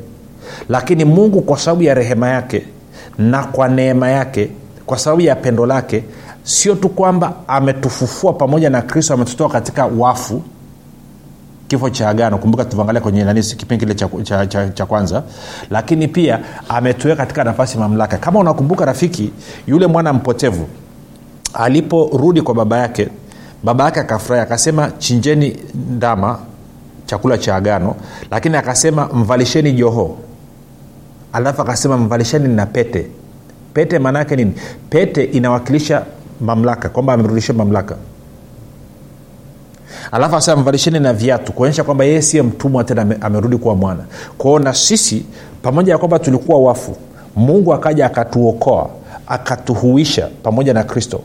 lakini 0.69 1.05
mungu 1.05 1.41
kwa 1.41 1.57
sababu 1.57 1.83
ya 1.83 1.93
rehema 1.93 2.27
yake 2.29 2.65
na 3.17 3.43
kwa 3.43 3.67
neema 3.67 4.09
yake 4.09 4.49
kwa 4.85 4.97
sababu 4.99 5.21
ya 5.21 5.35
pendo 5.35 5.65
lake 5.65 6.03
sio 6.43 6.75
tu 6.75 6.89
kwamba 6.89 7.33
ametufufua 7.47 8.33
pamoja 8.33 8.69
na 8.69 8.81
kristo 8.81 9.13
ametutoa 9.13 9.49
katika 9.49 9.85
wafu 9.85 10.41
kifo 11.67 11.89
cha 11.89 12.09
agano. 12.09 12.37
Kumbuka 12.37 12.65
tuangalia 12.65 13.01
kwenye 13.01 13.23
nani 13.23 13.43
kipindi 13.43 13.85
kile 13.85 13.95
cha, 13.95 14.09
cha, 14.23 14.45
cha, 14.47 14.69
cha 14.69 14.85
kwanza 14.85 15.23
lakini 15.69 16.07
pia 16.07 16.39
ametuweka 16.69 17.17
katika 17.23 17.43
nafasi 17.43 17.77
mamlaka. 17.77 18.17
Kama 18.17 18.39
unakumbuka 18.39 18.85
rafiki 18.85 19.31
yule 19.67 19.87
mwana 19.87 20.13
mpotevu 20.13 20.67
aliporudi 21.53 22.41
kwa 22.41 22.55
baba 22.55 22.77
yake 22.77 23.09
baba 23.63 23.83
yake 23.83 23.99
akafurahi 23.99 24.41
akasema 24.43 24.91
chinjeni 24.97 25.57
ndama 25.73 26.39
chakula 27.05 27.37
cha 27.37 27.55
agano. 27.55 27.95
Lakini 28.31 28.57
akasema 28.57 29.05
mvalisheni 29.13 29.71
joho 29.71 30.17
alafu 31.33 31.61
akasema 31.61 31.97
mvalisheni 31.97 32.47
na 32.55 32.65
pete. 32.65 33.07
Pete 33.73 33.99
maanaake 33.99 34.35
nini? 34.35 34.53
Pete 34.89 35.23
inawakilisha 35.23 36.03
mamlaka 36.41 36.89
kwamba 36.89 37.13
amerudisha 37.13 37.53
mamlaka. 37.53 37.95
Alafu 40.11 40.35
asema 40.35 40.61
mvalisheni 40.61 40.99
na 40.99 41.13
viatu 41.13 41.53
kuonyesha 41.53 41.83
kwamba 41.83 42.05
yeye 42.05 42.21
siye 42.21 42.43
mtumwa 42.43 42.83
tena 42.83 43.21
amerudi 43.21 43.57
kuwa 43.57 43.75
mwana. 43.75 44.03
Kwao 44.37 44.59
na 44.59 44.73
sisi 44.73 45.25
pamoja 45.61 45.93
na 45.93 45.99
kwamba 45.99 46.19
tulikuwa 46.19 46.59
wafu 46.59 46.95
mungu 47.35 47.73
akaja 47.73 48.05
akatuokoa 48.05 48.89
akatuhuisha 49.27 50.29
pamoja 50.43 50.73
na 50.73 50.83
kristo 50.83 51.21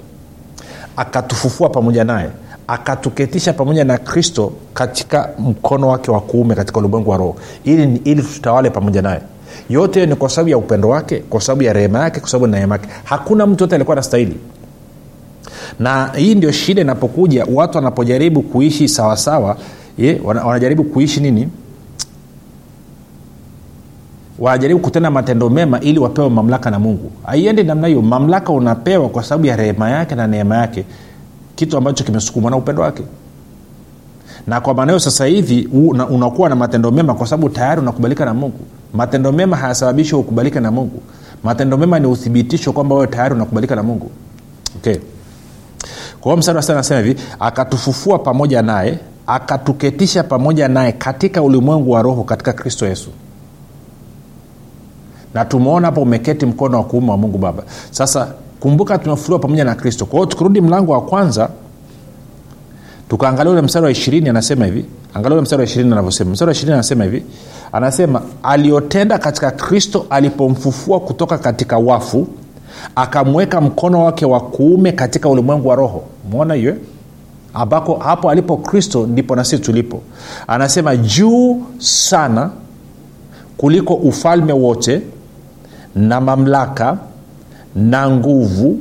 akatufufua 0.96 1.68
pamoja 1.68 2.04
naye 2.04 2.28
akatuketisha 2.66 3.52
pamoja 3.52 3.84
na 3.84 3.98
kristo 3.98 4.52
katika 4.74 5.30
mkono 5.38 5.88
wake 5.88 6.10
wa 6.10 6.20
kuume 6.20 6.54
katika 6.54 6.78
ulimwengu 6.78 7.10
wa 7.10 7.16
roho 7.16 7.36
ili, 7.64 7.96
ili 8.04 8.22
tutawale 8.22 8.70
pamoja 8.70 9.02
naye 9.02 9.20
yote 9.68 10.06
ni 10.06 10.14
kwa 10.14 10.28
sababu 10.28 10.48
ya 10.48 10.58
upendo 10.58 10.88
wake 10.88 11.18
kwa 11.18 11.40
sababu 11.40 11.62
ya 11.62 11.72
rehema 11.72 11.98
yake 11.98 12.20
kwa 12.20 12.28
sababu 12.28 12.52
ya 12.54 12.58
neema 12.60 12.74
yake. 12.74 12.88
Hakuna 13.04 13.46
mtu 13.46 13.64
yote 13.64 13.74
alikuwa 13.74 13.94
anastahili. 13.94 14.36
Na 15.78 16.06
hii 16.16 16.34
ndio 16.34 16.52
shida 16.52 16.82
inapokuja 16.82 17.46
watu 17.54 17.78
wanapojaribu 17.78 18.42
kuishi 18.42 18.88
sawasawa 18.88 19.56
wanajaribu 20.24 20.84
kuishi 20.84 21.20
nini? 21.20 21.48
Wanajaribu 24.38 24.80
kutenda 24.80 25.10
matendo 25.10 25.50
mema 25.50 25.80
ili 25.80 25.98
wapewe 25.98 26.28
mamlaka 26.28 26.70
na 26.70 26.78
mungu. 26.78 27.10
Haiendi 27.26 27.62
namna 27.64 27.86
hiyo. 27.86 28.02
Mamlaka 28.02 28.52
unapewa 28.52 29.08
kwa 29.08 29.22
sababu 29.22 29.46
ya 29.46 29.56
rehema 29.56 29.90
yake 29.90 30.14
na 30.14 30.26
neema 30.26 30.56
yake. 30.56 30.84
Kitu 31.54 31.76
ambacho 31.76 32.04
kimesukumwa 32.04 32.50
na 32.50 32.56
upendo 32.56 32.82
wake. 32.82 33.02
Na 34.46 34.60
kwa 34.60 34.74
maana 34.74 34.92
hiyo 34.92 35.00
sasa 35.00 35.26
hivi 35.26 35.68
unakuwa 36.10 36.48
na 36.48 36.54
matendo 36.56 36.90
mema 36.90 37.14
kwa 37.14 37.26
sababu 37.26 37.48
tayari 37.48 37.80
unakubalika 37.80 38.24
na 38.24 38.34
mungu 38.34 38.58
matendo 38.94 39.32
mema 39.32 39.56
hayasababishi 39.56 40.14
ukubalike 40.14 40.60
na 40.60 40.70
mungu. 40.70 41.02
Matendo 41.44 41.76
mema 41.76 41.98
ni 41.98 42.06
uthibitisho 42.06 42.72
kwamba 42.72 42.94
wewe 42.94 43.06
tayari 43.06 43.34
unakubalika 43.34 43.76
na 43.76 43.82
mungu. 43.82 44.10
Okay. 44.76 44.96
Kwa 46.20 46.32
hiyo 46.32 46.36
mstari 46.36 46.94
wa 46.94 47.00
hivi 47.02 47.16
akatufufua 47.40 48.18
pamoja 48.18 48.62
naye 48.62 48.98
akatuketisha 49.26 50.22
pamoja 50.22 50.68
naye 50.68 50.92
katika 50.92 51.42
ulimwengu 51.42 51.90
wa 51.90 52.02
roho 52.02 52.24
katika 52.24 52.52
kristo 52.52 52.86
yesu. 52.86 53.10
Na 55.34 55.44
tumeona 55.44 55.86
hapo 55.86 56.02
umeketi 56.02 56.46
mkono 56.46 56.76
wa 56.78 56.84
kuume 56.84 57.10
wa 57.10 57.16
mungu 57.16 57.38
baba. 57.38 57.62
Sasa 57.90 58.28
kumbuka 58.60 58.98
tumefufuliwa 58.98 59.38
pamoja 59.38 59.64
na 59.64 59.74
kristo. 59.74 60.06
Kwa 60.06 60.14
hiyo 60.18 60.26
tukirudi 60.26 60.60
mlango 60.60 60.92
wa 60.92 61.00
kwanza 61.00 61.50
tukaangalia 63.08 63.52
ule 63.52 63.62
mstari 63.62 63.84
wa 63.84 63.90
ishirini 63.90 64.28
anasema 64.28 64.64
hivi 64.66 64.84
angalia 65.18 65.42
mstari 65.42 65.60
wa 65.60 65.64
ishirini 65.68 65.92
anavyosema. 65.92 66.30
Mstari 66.30 66.48
wa 66.48 66.52
ishirini 66.52 66.74
anasema 66.74 67.04
hivi. 67.04 67.22
Anasema 67.72 68.22
aliyotenda 68.42 69.18
katika 69.18 69.50
kristo 69.50 70.06
alipomfufua 70.10 71.00
kutoka 71.00 71.38
katika 71.38 71.78
wafu 71.78 72.26
akamweka 72.96 73.60
mkono 73.60 74.04
wake 74.04 74.26
wa 74.26 74.40
kuume 74.40 74.92
katika 74.92 75.28
ulimwengu 75.28 75.68
wa 75.68 75.74
roho. 75.76 76.04
Mwona 76.30 76.54
hiyo 76.54 76.70
eh? 76.70 76.76
ambako 77.54 77.94
hapo 77.94 78.30
alipo 78.30 78.56
kristo 78.56 79.06
ndipo 79.06 79.36
na 79.36 79.44
sisi 79.44 79.62
tulipo. 79.62 80.02
Anasema 80.46 80.96
juu 80.96 81.62
sana 81.78 82.50
kuliko 83.56 83.94
ufalme 83.94 84.52
wote 84.52 85.02
na 85.94 86.20
mamlaka 86.20 86.98
na 87.76 88.10
nguvu 88.10 88.78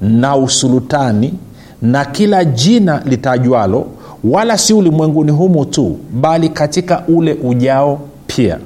na 0.00 0.36
usulutani 0.36 1.34
na 1.82 2.04
kila 2.04 2.44
jina 2.44 3.02
litajwalo 3.04 3.86
wala 4.30 4.58
si 4.58 4.74
ulimwenguni 4.74 5.30
humu 5.30 5.64
tu 5.64 5.98
bali 6.12 6.48
katika 6.48 7.02
ule 7.08 7.36
ujao 7.44 8.00
pia. 8.26 8.58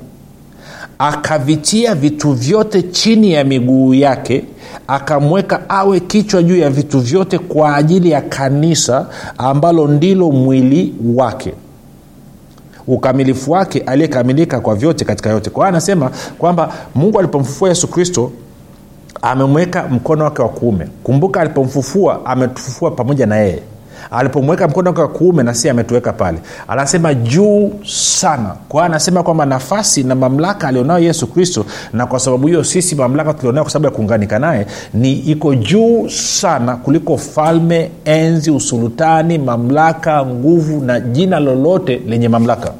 Akavitia 0.99 1.95
vitu 1.95 2.33
vyote 2.33 2.83
chini 2.83 3.33
ya 3.33 3.45
miguu 3.45 3.95
yake 3.95 4.45
akamweka 4.88 5.69
awe 5.71 6.00
kichwa 6.00 6.43
juu 6.43 6.57
ya 6.57 6.71
vitu 6.71 7.00
vyote 7.00 7.38
kwa 7.38 7.76
ajili 7.76 8.11
ya 8.11 8.21
kanisa 8.21 9.07
ambalo 9.38 9.88
ndilo 9.88 10.31
mwili 10.31 10.95
wake. 11.14 11.55
Ukamilifu 12.87 13.52
wake 13.52 13.81
aliyekamilika 13.81 14.61
kwa 14.61 14.75
vyote 14.75 15.05
katika 15.05 15.31
yote. 15.31 15.50
Kwa 15.50 15.64
hiyo 15.64 15.69
anasema 15.69 16.11
kwamba 16.38 16.73
mungu 16.95 17.19
alipomfufua 17.19 17.69
yesu 17.69 17.88
kristo 17.88 18.31
amemweka 19.23 19.88
mkono 19.88 20.25
wake 20.25 20.43
wa 20.43 20.49
kuume. 20.49 20.88
Kumbuka 21.02 21.40
alipomfufua 21.40 22.26
ametufufua 22.26 22.90
pamoja 22.90 23.26
na 23.26 23.37
yeye 23.37 23.62
alipomweka 24.11 24.69
mkono 24.69 24.90
wake 24.90 25.00
wa 25.00 25.09
kuume 25.09 25.43
na 25.43 25.55
ametuweka 25.71 26.12
pale. 26.12 26.38
Anasema 26.69 27.14
juu 27.14 27.73
sana. 27.87 28.55
Kwa 28.69 28.85
anasema 28.85 29.23
kwamba 29.23 29.47
nafasi 29.47 30.02
na 30.05 30.14
mamlaka 30.14 30.69
alionayo 30.69 31.05
yesu 31.05 31.26
kristo 31.26 31.64
na 31.93 32.07
kwa 32.07 32.21
sababu 32.21 32.47
hiyo 32.47 32.64
sisi 32.64 32.95
mamlaka 32.95 33.35
tulionayo 33.35 33.64
kwa 33.64 33.73
sababu 33.73 33.85
ya 33.93 33.97
kuunganika 33.97 34.38
naye 34.38 34.67
ni 34.95 35.12
iko 35.12 35.55
juu 35.55 36.09
sana 36.09 36.76
kuliko 36.76 37.17
falme 37.17 37.90
enzi 38.05 38.50
usultani 38.50 39.38
mamlaka 39.38 40.26
nguvu 40.26 40.81
na 40.85 41.00
jina 41.00 41.40
lolote 41.40 42.02
lenye 42.07 42.29
mamlaka. 42.29 42.73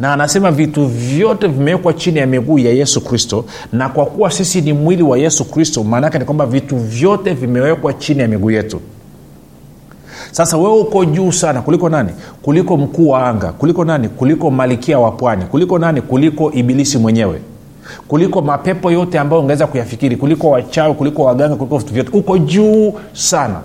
Na 0.00 0.12
anasema 0.12 0.50
vitu 0.50 0.86
vyote 0.86 1.46
vimewekwa 1.48 1.92
chini 1.92 2.18
ya 2.18 2.26
miguu 2.26 2.58
ya 2.58 2.72
yesu 2.72 3.00
kristo 3.00 3.44
na 3.72 3.88
kwa 3.88 4.06
kuwa 4.06 4.30
sisi 4.30 4.60
ni 4.60 4.72
mwili 4.72 5.02
wa 5.02 5.18
yesu 5.18 5.44
kristo 5.44 5.84
maanaake 5.84 6.18
ni 6.18 6.24
kwamba 6.24 6.46
vitu 6.46 6.76
vyote 6.76 7.34
vimewekwa 7.34 7.92
chini 7.92 8.20
ya 8.20 8.28
miguu 8.28 8.50
yetu 8.50 8.80
sasa 10.34 10.56
wewe 10.56 10.78
uko 10.80 11.04
juu 11.04 11.32
sana 11.32 11.62
kuliko 11.62 11.88
nani? 11.88 12.10
Kuliko 12.42 12.76
mkuu 12.76 13.08
wa 13.08 13.26
anga 13.28 13.52
kuliko 13.52 13.84
nani? 13.84 14.08
Kuliko 14.08 14.50
malikia 14.50 14.98
wa 14.98 15.10
pwani 15.10 15.44
kuliko 15.44 15.78
nani? 15.78 16.00
Kuliko 16.02 16.52
ibilisi 16.52 16.98
mwenyewe. 16.98 17.40
Kuliko 18.08 18.42
mapepo 18.42 18.90
yote 18.90 19.18
ambayo 19.18 19.42
ungeweza 19.42 19.66
kuyafikiri 19.66 20.16
kuliko 20.16 20.50
wachawi 20.50 20.94
kuliko 20.94 21.22
waganga 21.24 21.56
kuliko 21.56 21.78
vitu 21.78 21.94
vyote. 21.94 22.10
Uko 22.18 22.38
juu 22.38 22.92
sana. 23.12 23.60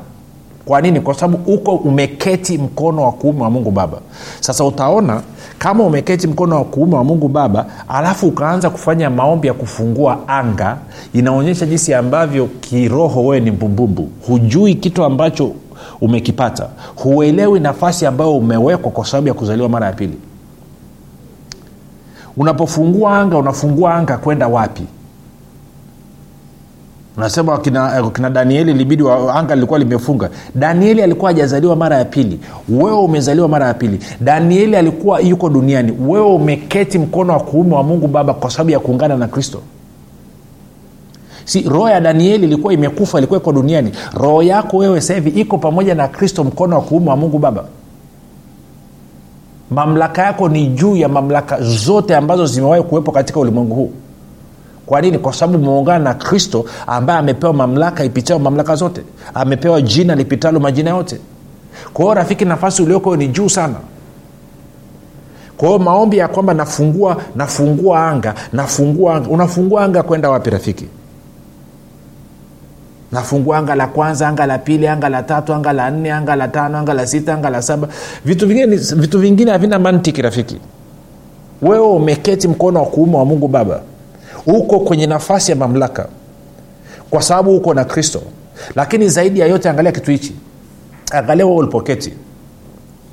Kwa 0.66 0.82
nini? 0.82 1.02
Kwa 1.02 1.14
sababu 1.14 1.54
uko 1.54 1.76
umeketi 1.76 2.58
mkono 2.58 3.04
wa 3.04 3.12
kuume 3.12 3.42
wa 3.44 3.50
mungu 3.50 3.72
baba. 3.72 3.98
Sasa 4.40 4.64
utaona 4.66 5.22
kama 5.58 5.84
umeketi 5.84 6.28
mkono 6.28 6.56
wa 6.56 6.64
kuume 6.64 6.96
wa 6.96 7.04
mungu 7.04 7.28
baba 7.28 7.66
alafu 7.88 8.28
ukaanza 8.28 8.70
kufanya 8.70 9.10
maombi 9.10 9.48
ya 9.48 9.54
kufungua 9.54 10.18
anga 10.28 10.78
inaonyesha 11.14 11.66
jinsi 11.66 11.94
ambavyo 11.94 12.46
kiroho 12.62 13.22
wewe 13.26 13.40
ni 13.40 13.52
mbumbumbu 13.52 14.10
hujui 14.28 14.76
kitu 14.76 15.04
ambacho 15.04 15.52
umekipata. 16.02 16.68
Huelewi 16.96 17.60
nafasi 17.60 18.06
ambayo 18.06 18.36
umewekwa 18.38 18.92
kwa 18.92 19.06
sababu 19.06 19.28
ya 19.28 19.34
kuzaliwa 19.34 19.70
mara 19.70 19.86
ya 19.88 19.94
pili. 19.94 20.18
Unapofungua 22.38 23.18
anga 23.20 23.38
unafungua 23.38 23.94
anga 23.96 24.18
kwenda 24.18 24.48
wapi? 24.48 24.84
Unasema 27.18 27.58
kina, 27.58 28.10
kina 28.12 28.30
danieli 28.30 28.74
libidi 28.74 29.04
wa, 29.04 29.36
anga 29.36 29.56
lilikuwa 29.56 29.80
limefunga. 29.80 30.30
Danieli 30.56 31.02
alikuwa 31.02 31.32
hajazaliwa 31.32 31.76
mara 31.76 31.98
ya 31.98 32.06
pili. 32.06 32.40
Wewe 32.70 32.98
umezaliwa 33.00 33.48
mara 33.48 33.68
ya 33.68 33.74
pili. 33.74 34.00
Danieli 34.22 34.76
alikuwa 34.76 35.20
yuko 35.20 35.50
duniani. 35.50 35.94
Wewe 36.08 36.26
umeketi 36.26 37.00
mkono 37.00 37.34
wa 37.34 37.40
kuume 37.40 37.76
wa 37.76 37.84
mungu 37.84 38.08
baba 38.08 38.34
kwa 38.34 38.50
sababu 38.52 38.70
ya 38.70 38.80
kuungana 38.80 39.18
na 39.18 39.28
kristo 39.28 39.62
si 41.50 41.62
roho 41.62 41.90
ya 41.90 42.02
danieli 42.02 42.44
ilikuwa 42.44 42.74
imekufa 42.74 43.18
ilikuwa 43.18 43.40
iko 43.40 43.52
duniani 43.52 43.92
roho 44.14 44.44
yako 44.44 44.78
wewe 44.78 45.00
hivi 45.00 45.30
iko 45.30 45.58
pamoja 45.58 45.96
na 45.96 46.08
kristo 46.08 46.44
mkono 46.44 46.76
wa 46.76 46.82
kuume 46.82 47.10
wa 47.10 47.16
mungu 47.18 47.40
baba. 47.40 47.64
Mamlaka 49.72 50.22
yako 50.24 50.50
ni 50.50 50.68
juu 50.68 50.96
ya 50.96 51.10
mamlaka 51.10 51.62
zote 51.62 52.16
ambazo 52.16 52.46
zimewahi 52.46 52.84
kuwepo 52.84 53.12
katika 53.12 53.40
ulimwengu 53.40 53.76
huu. 53.76 53.92
Kwa 54.86 55.02
nini? 55.02 55.18
Kwa 55.20 55.34
sababu 55.34 55.58
umeungana 55.64 56.00
na 56.04 56.14
kristo 56.14 56.66
ambaye 56.88 57.20
amepewa 57.20 57.54
mamlaka 57.54 58.04
ipitayo 58.04 58.40
mamlaka 58.40 58.76
zote. 58.76 59.02
Amepewa 59.34 59.82
jina 59.82 60.16
lipitalo 60.16 60.60
majina 60.60 60.90
yote. 60.90 61.18
Kwa 61.94 62.16
rafiki 62.16 62.46
nafasi 62.46 62.82
ulioko 62.84 63.16
ni 63.16 63.28
juu 63.28 63.50
sana. 63.50 63.76
Kwa 65.58 65.80
maombi 65.80 66.18
ya 66.18 66.28
kwamba 66.28 66.54
nafungua 66.54 67.18
nafungua 67.36 68.08
anga 68.10 68.34
nafungua 68.54 69.16
anga 69.16 69.30
unafungua 69.30 69.84
anga 69.84 70.04
kwenda 70.04 70.30
wapi 70.30 70.50
rafiki 70.50 70.86
nafungua 73.12 73.58
anga 73.58 73.76
la 73.76 73.88
kwanza 73.88 74.28
anga 74.28 74.46
la 74.46 74.58
pili 74.58 74.88
anga 74.88 75.10
la 75.10 75.24
tatu 75.24 75.54
anga 75.54 75.74
la 75.74 75.92
nne 75.92 76.12
anga 76.12 76.36
la 76.36 76.48
tano 76.48 76.78
anga 76.78 76.94
la 76.94 77.08
sita 77.08 77.34
anga 77.34 77.50
la 77.50 77.62
saba. 77.62 77.88
Vitu 78.26 79.20
vingine 79.20 79.52
havina 79.52 79.80
mantiki 79.80 80.22
rafiki. 80.22 80.58
Wewe 81.62 81.88
umeketi 81.88 82.48
mkono 82.48 82.80
wa 82.80 82.86
kuume 82.86 83.18
wa 83.18 83.26
mungu 83.26 83.48
baba. 83.48 83.82
Uko 84.46 84.80
kwenye 84.80 85.08
nafasi 85.08 85.52
ya 85.52 85.58
mamlaka. 85.58 86.08
Kwa 87.10 87.22
sababu 87.22 87.56
uko 87.58 87.74
na 87.74 87.84
kristo. 87.86 88.22
Lakini 88.76 89.10
zaidi 89.10 89.40
ya 89.40 89.48
yote 89.48 89.70
angalia 89.70 89.92
kitu 89.92 90.12
hichi. 90.12 90.36
Angalia 91.12 91.46
wewe 91.46 91.58
ulipoketi. 91.58 92.14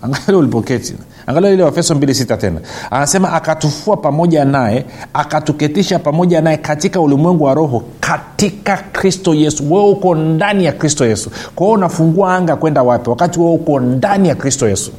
Angalia 0.02 0.36
ulipoketi 0.38 0.94
angalia 1.26 1.50
ile 1.50 1.62
wafeso 1.62 1.94
26 1.94 2.36
tena. 2.36 2.60
Anasema 2.90 3.32
akatufua 3.32 3.96
pamoja 3.96 4.44
naye 4.44 4.84
akatuketisha 5.14 5.98
pamoja 5.98 6.40
naye 6.40 6.56
katika 6.56 7.00
ulimwengu 7.00 7.44
wa 7.44 7.54
roho 7.54 7.82
katika 8.00 8.76
kristo 8.76 9.34
yesu. 9.34 9.72
Wewe 9.74 9.88
uko 9.90 10.14
ndani 10.14 10.64
ya 10.64 10.72
kristo 10.72 11.06
yesu. 11.06 11.30
Kwa 11.54 11.66
hiyo 11.66 11.74
unafungua 11.78 12.34
anga 12.36 12.56
kwenda 12.56 12.82
wapi? 12.82 13.10
Wakati 13.10 13.40
wewe 13.40 13.52
uko 13.52 13.80
ndani 13.80 14.28
ya 14.28 14.34
kristo 14.34 14.68
yesu. 14.68 14.90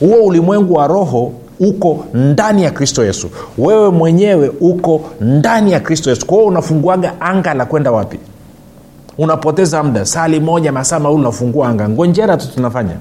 Huo 0.00 0.16
ulimwengu 0.24 0.74
wa 0.74 0.86
roho 0.86 1.32
uko 1.60 2.04
ndani 2.14 2.62
ya 2.62 2.70
kristo 2.70 3.04
yesu. 3.04 3.30
Wewe 3.58 3.90
mwenyewe 3.90 4.52
uko 4.60 5.00
ndani 5.20 5.72
ya 5.72 5.80
kristo 5.80 6.10
yesu. 6.10 6.26
Kwa 6.26 6.36
hiyo 6.36 6.48
unafunguaga 6.48 7.20
anga 7.20 7.54
la 7.54 7.64
kwenda 7.66 7.90
wapi? 7.92 8.18
Unapoteza 9.18 9.82
muda. 9.82 10.04
Sali 10.04 10.40
moja 10.40 10.72
masaa 10.72 10.98
mawili 11.00 11.20
unafungua 11.20 11.68
anga. 11.68 11.88
Ngonjera 11.88 12.36
tu 12.36 12.48
tunafanya 12.54 12.94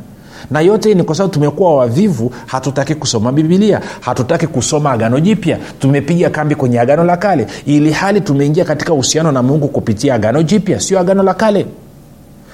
na 0.52 0.60
yote 0.62 0.94
ni 0.94 1.04
kwa 1.04 1.16
sababu 1.16 1.34
tumekuwa 1.34 1.76
wavivu 1.76 2.32
hatutaki 2.46 2.96
kusoma 2.96 3.32
bibilia 3.32 3.82
hatutaki 4.00 4.48
kusoma 4.48 4.92
agano 4.92 5.20
jipya. 5.20 5.58
Tumepiga 5.80 6.30
kambi 6.30 6.56
kwenye 6.56 6.80
agano 6.80 7.04
la 7.04 7.18
kale 7.18 7.48
ili 7.66 7.92
hali 7.92 8.22
tumeingia 8.22 8.66
katika 8.66 8.94
uhusiano 8.94 9.32
na 9.32 9.44
mungu 9.44 9.68
kupitia 9.68 10.16
agano 10.16 10.44
jipya 10.44 10.80
sio 10.80 11.00
agano 11.00 11.24
la 11.24 11.34
kale. 11.34 11.66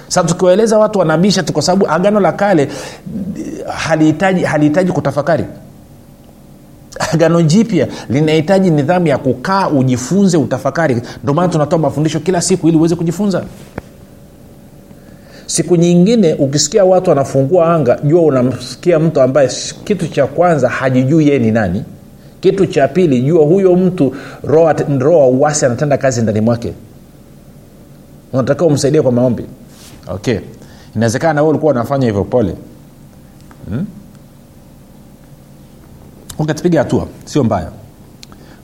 Sasa 0.07 0.27
tukiwaeleza 0.27 0.77
watu 0.77 0.99
wanabisha 0.99 1.43
tu 1.43 1.53
kwa 1.53 1.61
sababu 1.61 1.87
agano 1.87 2.19
la 2.19 2.31
kale 2.31 2.67
halihitaji 3.75 4.43
halihitaji 4.43 4.91
kutafakari. 4.91 5.45
Agano 7.13 7.41
jipya 7.41 7.87
linahitaji 8.09 8.69
nidhamu 8.69 9.07
ya 9.07 9.17
kukaa 9.17 9.69
ujifunze 9.69 10.37
utafakari. 10.37 11.01
Ndio 11.23 11.33
maana 11.33 11.47
tunatoa 11.49 11.79
mafundisho 11.79 12.19
kila 12.19 12.41
siku 12.41 12.67
ili 12.67 12.77
uweze 12.77 12.95
kujifunza 12.95 13.43
siku 15.51 15.75
nyingine 15.75 16.33
ukisikia 16.33 16.85
watu 16.85 17.09
wanafungua 17.09 17.73
anga 17.75 17.99
jua 18.03 18.21
unamsikia 18.21 18.99
mtu 18.99 19.21
ambaye 19.21 19.49
kitu 19.83 20.07
cha 20.07 20.27
kwanza 20.27 20.69
hajijui 20.69 21.27
yeye 21.27 21.39
ni 21.39 21.51
nani. 21.51 21.83
Kitu 22.39 22.65
cha 22.65 22.87
pili 22.87 23.21
jua 23.21 23.45
huyo 23.45 23.75
mtu 23.75 24.15
roho 24.99 25.39
wa 25.39 25.49
anatenda 25.51 25.97
kazi 25.97 26.21
ndani 26.21 26.41
mwake. 26.41 26.73
Unatakiwa 28.33 28.67
umsaidie 28.67 29.01
kwa 29.01 29.11
maombi. 29.11 29.45
Okay. 30.07 30.39
Inawezekana 30.95 31.33
nawe 31.33 31.49
ulikuwa 31.49 31.71
unafanya 31.73 32.05
hivyo 32.05 32.23
pole. 32.23 32.55
Hmm? 33.69 33.85
ukatupiga 36.39 36.79
hatua 36.79 37.07
sio 37.25 37.43
mbaya. 37.43 37.71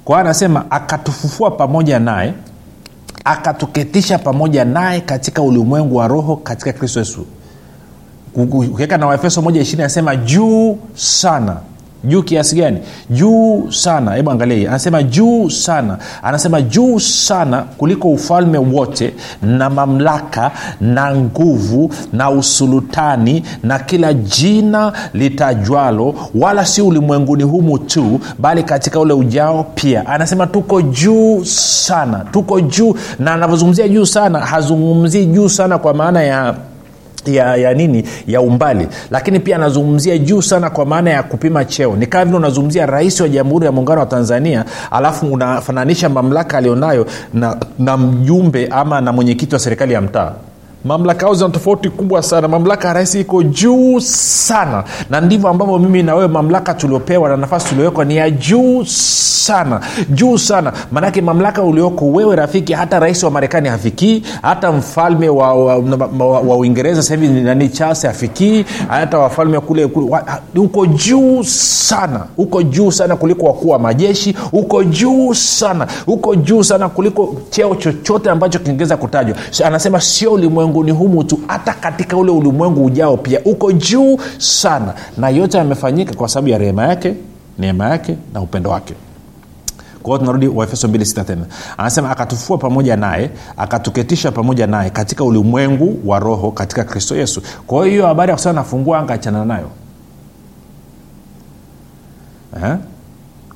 Kwa 0.06 0.20
anasema 0.20 0.72
akatufufua 0.72 1.51
pamoja 1.51 2.00
naye 2.00 2.34
akatuketisha 3.27 4.19
pamoja 4.19 4.65
naye 4.65 5.01
katika 5.01 5.41
ulimwengu 5.41 5.96
wa 5.96 6.07
roho 6.07 6.36
katika 6.36 6.74
kristo 6.74 7.00
yesu. 7.00 7.25
Ukiweka 8.36 8.98
na 8.98 9.07
waefeso 9.07 9.41
moja 9.41 9.62
ishirini 9.62 9.84
anasema 9.84 10.15
juu 10.15 10.77
sana 10.96 11.57
juu 12.04 12.24
kiasi 12.24 12.56
gani? 12.56 12.77
Juu 13.10 13.72
sana. 13.72 14.13
Hebu 14.16 14.32
angalia 14.32 14.58
hii. 14.58 14.68
Anasema 14.68 15.04
juu 15.04 15.50
sana. 15.50 15.98
Anasema 16.24 16.62
juu 16.62 17.00
sana 17.00 17.62
kuliko 17.77 18.10
ufalme 18.10 18.58
wote 18.58 19.13
na 19.42 19.70
mamlaka 19.70 20.51
na 20.82 21.16
nguvu 21.16 21.92
na 22.13 22.30
usulutani 22.30 23.44
na 23.63 23.80
kila 23.80 24.13
jina 24.13 24.94
litajwalo 25.13 26.16
wala 26.36 26.66
si 26.66 26.82
ulimwenguni 26.82 27.44
humu 27.44 27.77
tu 27.77 28.20
bali 28.39 28.63
katika 28.63 29.00
ule 29.00 29.13
ujao 29.13 29.63
pia. 29.75 30.07
Anasema 30.07 30.48
tuko 30.48 30.81
juu 30.81 31.46
sana. 31.46 32.25
Tuko 32.31 32.62
juu. 32.62 32.96
Na 33.20 33.33
anavyozungumzia 33.33 33.88
juu 33.88 34.05
sana 34.05 34.40
hazungumzii 34.40 35.25
juu 35.25 35.50
sana 35.50 35.77
kwa 35.77 35.94
maana 35.94 36.24
ya 36.24 36.55
ya, 37.35 37.55
ya 37.55 37.74
nini 37.74 38.03
ya 38.27 38.42
umbali. 38.42 38.87
Lakini 39.11 39.40
pia 39.40 39.55
anazungumzia 39.55 40.18
juu 40.18 40.42
sana 40.42 40.70
kwa 40.70 40.85
maana 40.85 41.09
ya 41.09 41.24
kupima 41.24 41.66
cheo. 41.66 41.96
Ni 41.96 42.07
kama 42.07 42.25
vile 42.25 42.37
unazungumzia 42.37 42.85
rais 42.85 43.22
wa 43.22 43.29
jamhuri 43.29 43.66
ya 43.66 43.72
muungano 43.72 44.00
wa 44.00 44.05
tanzania 44.05 44.66
alafu 44.92 45.27
unafananisha 45.33 46.09
mamlaka 46.09 46.57
alionayo 46.57 47.05
na, 47.33 47.57
na 47.79 47.98
mjumbe 47.98 48.68
ama 48.68 49.01
na 49.01 49.11
mwenyekiti 49.11 49.55
wa 49.55 49.59
serikali 49.59 49.94
ya 49.94 50.01
mtaa 50.01 50.31
mamlaka 50.85 51.25
ao 51.27 51.33
zina 51.35 51.50
tofauti 51.50 51.90
kubwa 51.90 52.24
sana. 52.24 52.48
Mamlaka 52.48 52.87
ya 52.87 52.94
rais 52.94 53.16
iko 53.16 53.44
juu 53.44 54.00
sana. 54.00 54.83
Na 55.09 55.22
ndivyo 55.22 55.50
ambavyo 55.50 55.79
mimi 55.79 56.03
na 56.03 56.16
wewe 56.16 56.27
mamlaka 56.27 56.74
tuliopewa 56.74 57.29
na 57.29 57.37
nafasi 57.37 57.68
tuliowekwa 57.70 58.05
ni 58.05 58.16
ya 58.18 58.29
juu 58.29 58.85
sana. 58.85 59.81
Juu 60.09 60.37
sana. 60.37 60.74
Maanake 60.92 61.22
mamlaka 61.22 61.63
ulioko 61.63 62.05
wewe 62.11 62.35
rafiki 62.35 62.74
hata 62.74 63.00
rais 63.00 63.24
wa 63.24 63.31
marekani 63.31 63.70
hafikii 63.70 64.24
hata 64.42 64.72
mfalme 64.72 65.29
wa, 65.29 65.53
wa, 65.53 65.75
wa, 66.20 66.40
wa 66.40 66.57
uingereza 66.57 67.03
sahivi 67.03 67.42
nani 67.42 67.70
charles 67.70 68.03
hafikii 68.05 68.66
hata 68.87 69.18
wafalme 69.20 69.59
kule, 69.59 69.87
kule 69.87 70.87
juu 70.87 71.44
sana. 71.44 72.20
Uko 72.37 72.63
juu 72.63 72.92
sana 72.92 73.16
kuliko 73.16 73.46
wakuu 73.46 73.70
wa 73.70 73.79
majeshi. 73.79 74.35
Uko 74.51 74.83
juu 74.83 75.33
sana. 75.33 75.87
Uko 76.07 76.35
juu 76.35 76.63
sana 76.63 76.90
kuliko 76.90 77.35
cheo 77.50 77.75
chochote 77.75 78.29
ambacho 78.29 78.59
kingeweza 78.59 78.98
kutajwa. 78.98 79.35
Anasema 79.66 80.01
sio 80.01 80.37
ulimwenguni 80.68 80.92
humu 80.92 81.24
tu 81.24 81.40
hata 81.48 81.74
katika 81.74 82.18
ule 82.18 82.32
ulimwengu 82.32 82.86
ujao 82.86 83.18
pia 83.18 83.40
uko 83.46 83.72
juu 83.72 84.18
sana. 84.38 84.94
Na 85.18 85.30
yote 85.30 85.58
yamefanyika 85.58 86.14
kwa 86.14 86.30
sababu 86.30 86.48
ya 86.50 86.58
rehema 86.58 86.88
yake 86.88 87.14
neema 87.60 87.90
yake 87.90 88.18
na 88.34 88.42
upendo 88.42 88.70
wake. 88.70 88.94
Tunarudi 90.03 90.48
waefeso 90.48 90.88
26 90.88 91.24
tena. 91.24 91.46
Anasema 91.77 92.10
akatufua 92.12 92.58
pamoja 92.58 92.96
naye 92.96 93.30
akatuketisha 93.58 94.32
pamoja 94.32 94.68
naye 94.68 94.90
katika 94.90 95.24
ulimwengu 95.24 96.00
wa 96.06 96.20
roho 96.20 96.51
katika 96.51 96.84
kristo 96.84 97.16
yesu. 97.16 97.42
Kwa 97.68 97.88
hiyo 97.88 98.08
habari 98.08 98.30
ya 98.30 98.36
kusema 98.36 98.53
nafungua 98.53 99.00
anga 99.00 99.32
nayo. 99.32 99.70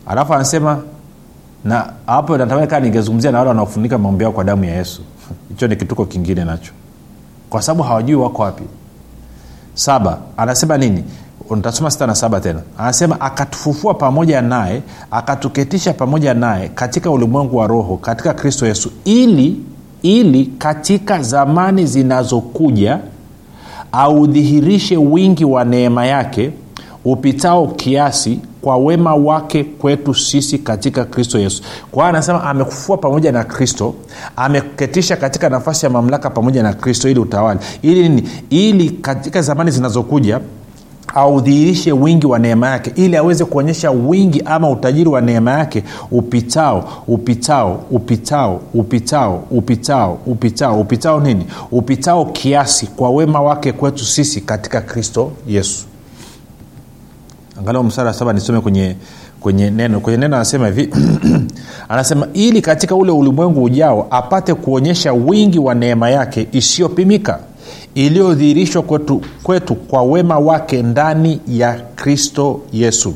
Alafu 0.08 0.34
anasema 0.34 0.82
na 1.64 1.94
hapo 2.08 2.38
natamani 2.38 2.68
kaa 2.68 2.80
ningezungumzia 2.80 3.32
na 3.32 3.38
wale 3.38 3.48
wanaofunika 3.48 3.98
maombi 3.98 4.24
yao 4.24 4.34
kwa 4.34 4.44
damu 4.44 4.64
ya 4.66 4.76
yesu. 4.76 5.02
Hicho 5.50 5.68
ni 5.68 5.76
kituko 5.76 6.06
kingine 6.06 6.46
nacho 6.46 6.72
kwa 7.52 7.62
sababu 7.62 7.84
hawajui 7.84 8.16
wako 8.16 8.42
wapi. 8.42 8.64
Saba 9.74 10.18
anasema 10.38 10.78
nini? 10.78 11.04
Ntasoma 11.56 11.92
sita 11.92 12.08
na 12.08 12.16
saba 12.16 12.40
tena. 12.42 12.62
Anasema 12.78 13.22
akatufufua 13.22 13.94
pamoja 13.94 14.42
naye 14.42 14.82
akatuketisha 15.12 15.94
pamoja 15.94 16.34
naye 16.34 16.70
katika 16.70 17.12
ulimwengu 17.12 17.58
wa 17.58 17.68
roho 17.68 17.98
katika 17.98 18.34
kristo 18.34 18.68
yesu 18.68 18.92
ili 19.06 19.60
ili 20.02 20.46
katika 20.46 21.22
zamani 21.22 21.86
zinazokuja 21.86 23.00
audhihirishe 23.92 24.98
wingi 24.98 25.46
wa 25.46 25.66
neema 25.66 26.06
yake 26.06 26.52
upitao 27.06 27.68
kiasi 27.68 28.40
kwa 28.62 28.78
wema 28.78 29.16
wake 29.16 29.64
kwetu 29.64 30.14
sisi 30.16 30.58
katika 30.58 31.06
kristo 31.06 31.40
yesu. 31.40 31.64
Kwa 31.92 32.04
hiyo 32.04 32.10
anasema 32.10 32.44
amekufua 32.44 32.98
pamoja 32.98 33.32
na 33.32 33.44
kristo 33.44 33.94
ameketisha 34.36 35.16
katika 35.18 35.50
nafasi 35.50 35.86
ya 35.86 35.90
mamlaka 35.90 36.30
pamoja 36.30 36.64
na 36.64 36.74
kristo 36.74 37.10
ili 37.10 37.20
utawali 37.20 37.60
ili 37.82 38.10
nini? 38.10 38.30
Ili 38.50 38.90
katika 38.90 39.42
zamani 39.42 39.72
zinazokuja 39.72 40.40
audhihirishe 41.16 41.92
wingi 41.92 42.28
wa 42.28 42.40
neema 42.40 42.70
yake 42.70 42.92
ili 42.96 43.18
aweze 43.18 43.46
kuonyesha 43.46 43.92
wingi 43.92 44.42
ama 44.46 44.70
utajiri 44.70 45.10
wa 45.10 45.22
neema 45.22 45.52
yake. 45.52 45.84
Upitao 46.12 46.90
upitao 47.08 47.84
upitao 47.92 48.62
upitao 48.74 49.44
upitao 49.52 50.20
upitao. 50.26 50.80
Upitao 50.80 51.20
nini? 51.20 51.46
Upitao 51.72 52.26
kiasi 52.26 52.88
kwa 52.88 53.10
wema 53.10 53.42
wake 53.42 53.72
kwetu 53.72 54.06
sisi 54.06 54.42
katika 54.42 54.82
kristo 54.82 55.32
yesu 55.48 55.86
angalau 57.62 57.84
msara 57.84 58.08
wa 58.08 58.14
saba 58.14 58.34
nisome 58.34 58.62
kwenye 58.62 58.96
kwenye 59.40 59.70
neno 59.72 60.00
kwenye 60.00 60.18
neno 60.18 60.36
anasema 60.36 60.68
hivi 60.68 60.90
anasema 61.90 62.28
ili 62.34 62.62
katika 62.62 62.96
ule 62.96 63.12
ulimwengu 63.12 63.64
ujao 63.64 64.08
apate 64.10 64.54
kuonyesha 64.54 65.14
wingi 65.14 65.60
wa 65.60 65.76
neema 65.76 66.10
yake 66.10 66.48
isiyopimika 66.52 67.40
iliyodhihirishwa 67.96 68.82
kwetu, 68.82 69.22
kwetu 69.44 69.76
kwa 69.76 70.04
wema 70.04 70.40
wake 70.40 70.84
ndani 70.84 71.42
ya 71.48 71.74
kristo 71.96 72.60
yesu 72.74 73.14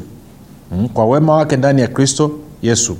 hmm? 0.70 0.90
kwa 0.90 1.06
wema 1.06 1.34
wake 1.34 1.58
ndani 1.58 1.82
ya 1.82 1.88
kristo 1.88 2.32
yesu 2.62 2.98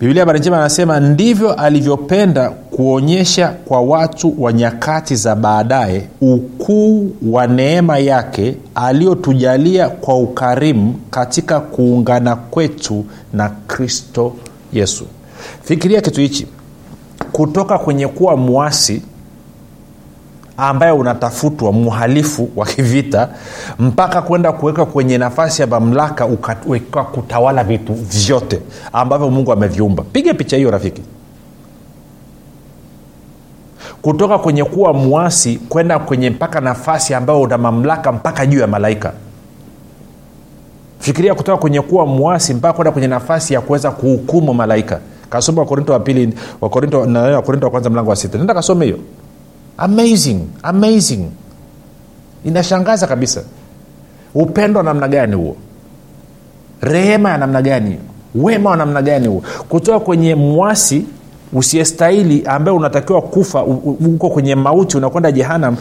biblia 0.00 0.22
habari 0.22 0.38
njema 0.40 0.56
anasema 0.56 1.00
ndivyo 1.00 1.52
alivyopenda 1.52 2.50
kuonyesha 2.50 3.48
kwa 3.48 3.80
watu 3.80 4.42
wa 4.42 4.52
nyakati 4.52 5.16
za 5.16 5.34
baadaye 5.34 6.08
ukuu 6.20 7.10
wa 7.30 7.46
neema 7.46 7.98
yake 7.98 8.56
aliyotujalia 8.74 9.88
kwa 9.88 10.18
ukarimu 10.18 10.94
katika 11.10 11.60
kuungana 11.60 12.36
kwetu 12.36 13.04
na 13.32 13.48
kristo 13.48 14.32
yesu. 14.72 15.06
Fikiria 15.62 16.00
kitu 16.00 16.20
hichi. 16.20 16.46
Kutoka 17.32 17.78
kwenye 17.78 18.08
kuwa 18.08 18.36
mwasi 18.36 19.02
ambaye 20.56 20.92
unatafutwa 20.92 21.72
mhalifu 21.72 22.48
wa 22.56 22.66
kivita 22.66 23.28
mpaka 23.78 24.22
kwenda 24.22 24.52
kuweka 24.52 24.86
kwenye 24.86 25.18
nafasi 25.18 25.62
ya 25.62 25.66
mamlaka 25.68 26.26
ukaweka 26.26 27.04
kutawala 27.04 27.64
vitu 27.64 27.94
vyote 27.94 28.60
ambavyo 28.92 29.30
mungu 29.30 29.52
ameviumba. 29.52 30.02
Piga 30.12 30.34
picha 30.34 30.56
hiyo 30.56 30.70
rafiki. 30.70 31.02
Kutoka 34.02 34.38
kwenye 34.38 34.64
kuwa 34.64 34.92
mwasi 34.92 35.56
kwenda 35.68 35.98
kwenye 35.98 36.30
mpaka 36.30 36.60
nafasi 36.60 37.14
ambayo 37.14 37.40
una 37.40 37.58
mamlaka 37.58 38.12
mpaka 38.12 38.46
juu 38.46 38.58
ya 38.60 38.66
malaika. 38.66 39.12
Fikiria 40.98 41.34
kutoka 41.34 41.58
kwenye 41.58 41.80
kuwa 41.80 42.06
mwasi 42.06 42.54
mpaka 42.54 42.72
kwenda 42.74 42.92
kwenye 42.92 43.08
nafasi 43.08 43.54
ya 43.54 43.60
kuweza 43.60 43.90
kuhukumu 43.90 44.54
malaika. 44.54 45.00
Kasoma 45.30 45.60
wakorinto 45.62 45.92
wa 45.92 46.00
pili 46.00 46.34
wakorinto 46.60 47.00
wa 47.66 47.70
kwanza 47.70 47.90
mlango 47.90 48.10
wa 48.10 48.16
sita. 48.16 48.38
Nenda 48.38 48.54
kasome 48.54 48.84
hiyo 48.84 48.98
amazing 49.78 50.40
amazing. 50.62 51.24
Inashangaza 52.44 53.06
kabisa. 53.06 53.42
Upendo 54.34 54.78
wa 54.78 54.84
namna 54.84 55.08
gani 55.08 55.34
huo? 55.36 55.56
Rehema 56.80 57.30
ya 57.30 57.38
namna 57.38 57.62
gani? 57.62 57.98
Wema 58.34 58.70
wa 58.70 58.76
namna 58.76 59.02
gani 59.02 59.28
huo? 59.28 59.42
Kutoka 59.68 60.00
kwenye 60.00 60.34
mwasi 60.34 61.06
usiyestahili 61.52 62.42
ambaye 62.46 62.76
unatakiwa 62.76 63.22
kufa 63.22 63.60
huko 64.04 64.30
kwenye 64.30 64.54
mauti 64.54 64.96
unakwenda 64.96 65.32
jehanam 65.32 65.76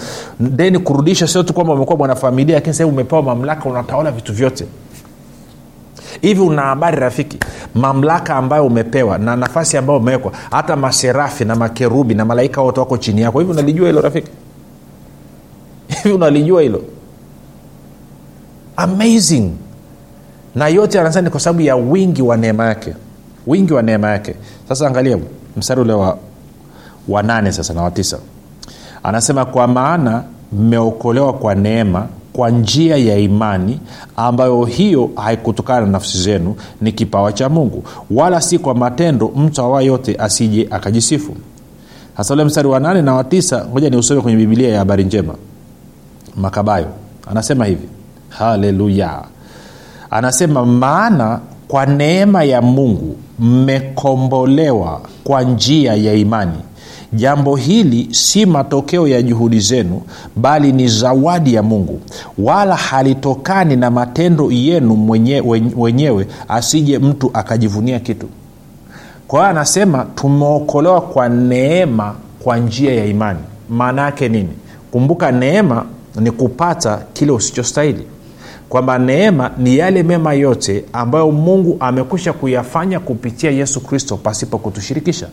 then 0.56 0.80
kurudisha 0.80 1.28
sio 1.28 1.44
tu 1.44 1.54
kwamba 1.54 1.74
umekuwa 1.74 1.98
mwanafamilia 1.98 2.56
lakini 2.56 2.74
sahii 2.74 2.90
umepewa 2.90 3.22
mamlaka 3.24 3.70
unatawala 3.70 4.12
vitu 4.12 4.34
vyote 4.34 4.66
hivi 6.22 6.42
una 6.42 6.62
habari 6.62 6.98
rafiki? 7.00 7.38
Mamlaka 7.76 8.36
ambayo 8.36 8.66
umepewa 8.66 9.18
na 9.18 9.36
nafasi 9.36 9.78
ambayo 9.78 10.00
umewekwa 10.00 10.32
hata 10.52 10.76
maserafi 10.76 11.46
na 11.46 11.56
makerubi 11.56 12.14
na 12.16 12.26
malaika 12.26 12.62
wote 12.62 12.80
wako 12.80 12.98
chini 12.98 13.22
yako. 13.22 13.40
Hivi 13.40 13.52
unalijua 13.52 13.88
hilo 13.88 14.02
rafiki? 14.02 14.32
Hivi 15.88 16.16
unalijua 16.16 16.62
hilo? 16.62 16.82
Amazing. 18.78 19.52
Na 20.56 20.68
yote 20.68 21.00
anasema 21.00 21.22
ni 21.22 21.30
kwa 21.30 21.40
sababu 21.40 21.62
ya 21.62 21.76
wingi 21.76 22.22
wa 22.22 22.38
neema 22.38 22.66
yake. 22.66 22.94
Wingi 23.48 23.74
wa 23.74 23.82
neema 23.82 24.10
yake. 24.10 24.36
Sasa 24.70 24.88
angalia 24.88 25.18
mstari 25.58 25.82
ule 25.82 25.94
wa, 25.94 26.18
wa 27.08 27.24
nane 27.24 27.52
sasa 27.52 27.74
na 27.74 27.82
wa 27.82 27.92
tisa. 27.92 28.18
Anasema 29.04 29.46
kwa 29.46 29.68
maana 29.68 30.24
mmeokolewa 30.52 31.34
kwa 31.34 31.56
neema 31.56 32.08
kwa 32.34 32.50
njia 32.50 32.98
ya 32.98 33.18
imani 33.18 33.80
ambayo 34.16 34.66
hiyo 34.66 35.10
haikutokana 35.16 35.82
na 35.82 35.92
nafsi 35.92 36.18
zenu 36.18 36.56
ni 36.82 36.92
kipawa 36.92 37.34
cha 37.34 37.50
mungu 37.50 37.84
wala 38.12 38.42
si 38.42 38.60
kwa 38.60 38.76
matendo 38.76 39.32
mtu 39.36 39.62
awa 39.62 39.82
yote 39.82 40.16
asije 40.16 40.68
akajisifu. 40.72 41.36
Hasa 42.18 42.34
ule 42.34 42.44
mstari 42.44 42.68
wa 42.68 42.80
nane 42.80 43.02
na 43.02 43.14
watisa 43.14 43.66
ngoja 43.72 43.90
ni 43.90 43.98
usome 43.98 44.22
kwenye 44.22 44.38
bibilia 44.38 44.70
ya 44.70 44.80
habari 44.80 45.04
njema. 45.04 45.36
Makabayo 46.36 46.88
anasema 47.32 47.66
hivi. 47.66 47.88
Haleluya. 48.30 49.24
Anasema 50.12 50.66
maana 50.66 51.40
kwa 51.68 51.86
neema 51.86 52.44
ya 52.44 52.62
mungu 52.62 53.16
mmekombolewa 53.40 55.02
kwa 55.24 55.42
njia 55.44 55.94
ya 55.94 56.14
imani 56.14 56.58
jambo 57.14 57.56
hili 57.56 58.08
si 58.12 58.46
matokeo 58.46 59.08
ya 59.08 59.22
juhudi 59.22 59.60
zenu 59.60 60.02
bali 60.36 60.72
ni 60.72 60.88
zawadi 60.88 61.54
ya 61.54 61.64
mungu. 61.64 62.00
Wala 62.38 62.76
halitokani 62.76 63.76
na 63.76 63.92
matendo 63.92 64.52
yenu 64.52 64.96
mwenye, 64.96 65.44
wenyewe 65.78 66.28
asije 66.48 67.00
mtu 67.00 67.32
akajivunia 67.34 68.00
kitu. 68.00 68.28
Kwa 69.28 69.40
hiyo 69.40 69.50
anasema 69.50 70.06
tumeokolewa 70.16 71.02
kwa 71.02 71.30
neema 71.30 72.16
kwa 72.40 72.58
njia 72.58 72.94
ya 72.94 73.06
imani. 73.06 73.40
Maana 73.70 74.02
yake 74.02 74.30
nini? 74.30 74.50
Kumbuka 74.92 75.32
neema 75.32 75.86
ni 76.20 76.32
kupata 76.32 77.00
kile 77.14 77.32
usichostahili. 77.32 78.08
Kwamba 78.70 79.00
neema 79.00 79.52
ni 79.58 79.78
yale 79.78 80.04
mema 80.04 80.34
yote 80.34 80.86
ambayo 80.94 81.32
mungu 81.32 81.78
amekwisha 81.80 82.34
kuyafanya 82.34 83.00
kupitia 83.00 83.52
yesu 83.52 83.82
kristo 83.82 84.18
pasipo 84.18 84.58
kutushirikisha 84.58 85.28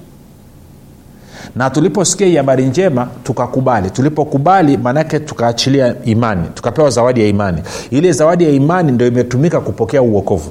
na 1.57 1.71
tuliposikia 1.71 2.27
hii 2.27 2.37
habari 2.37 2.65
njema 2.67 3.09
tukakubali. 3.25 3.91
Tulipokubali 3.91 4.77
maanake 4.77 5.21
tukaachilia 5.21 5.95
imani. 6.05 6.49
Tukapewa 6.55 6.91
zawadi 6.91 7.21
ya 7.21 7.27
imani. 7.27 7.63
Ile 7.91 8.13
zawadi 8.13 8.45
ya 8.45 8.51
imani 8.51 8.93
ndo 8.93 9.07
imetumika 9.07 9.61
kupokea 9.61 10.03
uokovu. 10.03 10.51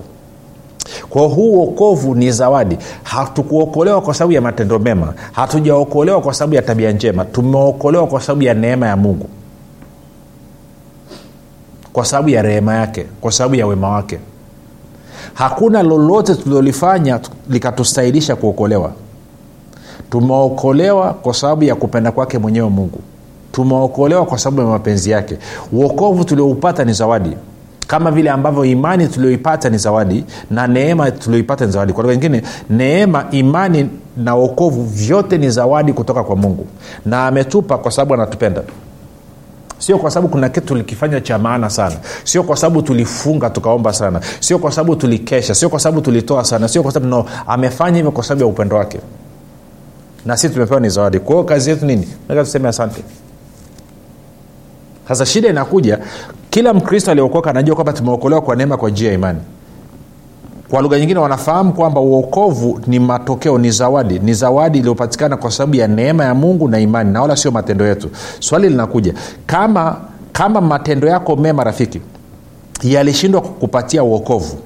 Kwa 1.09 1.27
huu 1.27 1.51
uokovu 1.53 2.15
ni 2.15 2.31
zawadi. 2.31 2.77
Hatukuokolewa 3.03 4.01
kwa 4.01 4.13
sababu 4.13 4.33
ya 4.33 4.41
matendo 4.41 4.79
mema. 4.79 5.13
Hatujaokolewa 5.31 6.21
kwa 6.21 6.33
sababu 6.33 6.55
ya 6.55 6.61
tabia 6.61 6.91
njema. 6.91 7.25
Tumeokolewa 7.25 8.07
kwa 8.07 8.21
sababu 8.21 8.43
ya 8.43 8.53
neema 8.53 8.87
ya 8.87 8.95
mungu. 8.97 9.29
Kwa 11.93 12.05
sababu 12.05 12.29
ya 12.29 12.41
rehema 12.41 12.75
yake. 12.75 13.05
Kwa 13.21 13.31
sababu 13.31 13.55
ya 13.55 13.67
wema 13.67 13.89
wake. 13.89 14.19
Hakuna 15.33 15.83
lolote 15.83 16.35
tulilolifanya 16.35 17.19
likatustahilisha 17.49 18.35
kuokolewa 18.35 18.91
tumeokolewa 20.11 21.13
kwa 21.13 21.33
sababu 21.33 21.63
ya 21.63 21.75
kupenda 21.75 22.11
kwake 22.11 22.37
mwenyewe 22.37 22.69
mungu. 22.69 22.99
Tumeokolewa 23.51 24.25
kwa 24.25 24.37
sababu 24.37 24.61
ya 24.61 24.67
mapenzi 24.67 25.11
yake. 25.11 25.37
Uokovu 25.71 26.23
tulioupata 26.23 26.83
ni 26.85 26.93
zawadi. 26.93 27.31
Kama 27.87 28.11
vile 28.11 28.29
ambavyo 28.29 28.65
imani 28.65 29.07
tulioipata 29.07 29.69
ni 29.69 29.77
zawadi 29.77 30.25
na 30.51 30.67
neema 30.67 31.11
tulioipata 31.11 31.65
ni 31.65 31.71
zawadi. 31.71 31.93
Kwa 31.93 32.03
lugha 32.03 32.15
nyingine 32.15 32.41
neema 32.69 33.25
imani 33.31 33.89
na 34.17 34.35
uokovu 34.35 34.83
vyote 34.83 35.37
ni 35.37 35.49
zawadi 35.49 35.93
kutoka 35.93 36.23
kwa 36.23 36.35
mungu. 36.35 36.67
Na 37.05 37.27
ametupa 37.27 37.77
kwa 37.77 37.91
sababu 37.91 38.13
anatupenda. 38.13 38.61
Sio 39.77 39.97
kwa 39.97 40.11
sababu 40.11 40.27
kuna 40.31 40.49
kitu 40.49 40.67
tulikifanya 40.67 41.21
cha 41.21 41.37
maana 41.39 41.69
sana. 41.69 41.95
Sio 42.23 42.43
kwa 42.43 42.57
sababu 42.57 42.81
tulifunga 42.81 43.49
tukaomba 43.49 43.93
sana. 43.93 44.21
Sio 44.39 44.59
kwa 44.59 44.71
sababu 44.71 44.95
tulikesha. 44.95 45.55
Sio 45.55 45.69
kwa 45.69 45.79
sababu 45.79 46.01
tulitoa 46.01 46.43
sana. 46.43 46.67
Sio 46.67 46.83
kwa 46.83 46.91
sababu 46.91 47.09
no. 47.15 47.25
Amefanya 47.47 47.95
hivyo 47.97 48.11
kwa 48.11 48.23
sababu 48.23 48.41
ya 48.41 48.47
upendo 48.47 48.75
wake 48.75 48.99
na 50.29 50.37
sisi 50.37 50.53
tumepewa 50.53 50.79
ni 50.79 50.89
zawadi. 50.89 51.19
Kwao 51.19 51.43
kazi 51.43 51.69
yetu 51.69 51.85
nini? 51.85 52.07
Naweza 52.27 52.45
tuseme 52.45 52.69
asante. 52.69 53.03
Sasa 55.07 55.25
shida 55.25 55.49
inakuja 55.49 55.99
kila 56.49 56.73
mkristo 56.73 57.11
aliokoka 57.11 57.49
anajua 57.49 57.75
kwamba 57.75 57.93
tumeokolewa 57.93 58.41
kwa 58.41 58.55
neema 58.55 58.77
kwa 58.77 58.89
njia 58.89 59.07
ya 59.07 59.13
imani. 59.13 59.39
Kwa 60.69 60.81
lugha 60.81 60.99
nyingine 60.99 61.19
wanafahamu 61.19 61.73
kwamba 61.73 62.01
uokovu 62.01 62.79
ni 62.87 62.99
matokeo 62.99 63.57
ni 63.57 63.71
zawadi. 63.71 64.19
Ni 64.19 64.33
zawadi 64.33 64.77
iliyopatikana 64.79 65.37
kwa 65.37 65.51
sababu 65.51 65.75
ya 65.75 65.87
neema 65.87 66.23
ya 66.25 66.33
mungu 66.35 66.67
na 66.67 66.79
imani 66.79 67.11
na 67.11 67.21
wala 67.21 67.35
sio 67.35 67.51
matendo 67.51 67.87
yetu. 67.87 68.09
Swali 68.39 68.69
linakuja 68.69 69.13
kama 69.45 69.97
kama 70.31 70.61
matendo 70.61 71.07
yako 71.07 71.35
mema 71.35 71.63
rafiki 71.63 72.01
yalishindwa 72.83 73.41
kukupatia 73.41 74.03
uokovu 74.03 74.57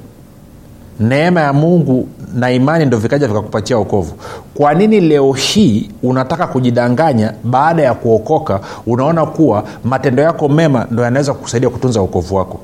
neema 0.99 1.41
ya 1.41 1.53
mungu 1.53 2.07
na 2.33 2.51
imani 2.51 2.85
ndo 2.85 2.97
vikaja 2.97 3.27
vikakupatia 3.27 3.77
okovu 3.77 4.13
kwa 4.53 4.73
nini 4.73 4.99
leo 5.01 5.33
hii 5.33 5.89
unataka 6.03 6.47
kujidanganya 6.47 7.33
baada 7.43 7.83
ya 7.83 7.93
kuokoka 7.93 8.59
unaona 8.85 9.25
kuwa 9.25 9.63
matendo 9.83 10.23
yako 10.23 10.49
mema 10.49 10.87
ndo 10.91 11.03
yanaweza 11.03 11.33
kukusaidia 11.33 11.69
kutunza 11.69 12.01
uokovu 12.01 12.35
wako? 12.35 12.59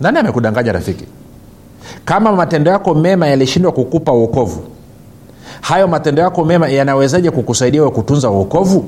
Nani 0.00 0.18
amekudanganya 0.18 0.72
rafiki? 0.72 1.04
Kama 2.04 2.32
matendo 2.32 2.70
yako 2.70 2.94
mema 2.94 3.26
yalishindwa 3.26 3.72
kukupa 3.72 4.12
uokovu 4.12 4.62
hayo 5.60 5.88
matendo 5.88 6.22
yako 6.22 6.44
mema 6.44 6.68
yanawezaje 6.68 7.30
kukusaidia 7.30 7.82
we 7.82 7.90
kutunza 7.90 8.30
uokovu 8.30 8.84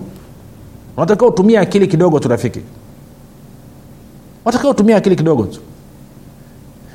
unatakiwa 0.96 1.30
utumie 1.30 1.58
akili 1.58 1.86
kidogo 1.86 2.18
tu 2.18 2.28
rafiki. 2.28 2.60
Unatakiwa 4.44 4.72
utumie 4.72 4.94
akili 4.96 5.16
kidogo 5.16 5.44
tu 5.44 5.60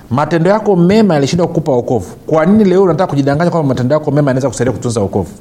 matendo 0.10 0.50
yako 0.50 0.76
mema 0.76 1.14
yalishindwa 1.14 1.48
kukupa 1.48 1.72
wokovu. 1.72 2.16
Kwa 2.28 2.46
nini 2.46 2.64
leo 2.64 2.84
unataka 2.84 3.08
kujidanganya 3.10 3.52
kwamba 3.52 3.68
matendo 3.68 3.94
yako 3.94 4.12
mema 4.12 4.30
yanaweza 4.32 4.48
kusaidia 4.50 4.74
kutunza 4.74 5.02
wokovu? 5.02 5.32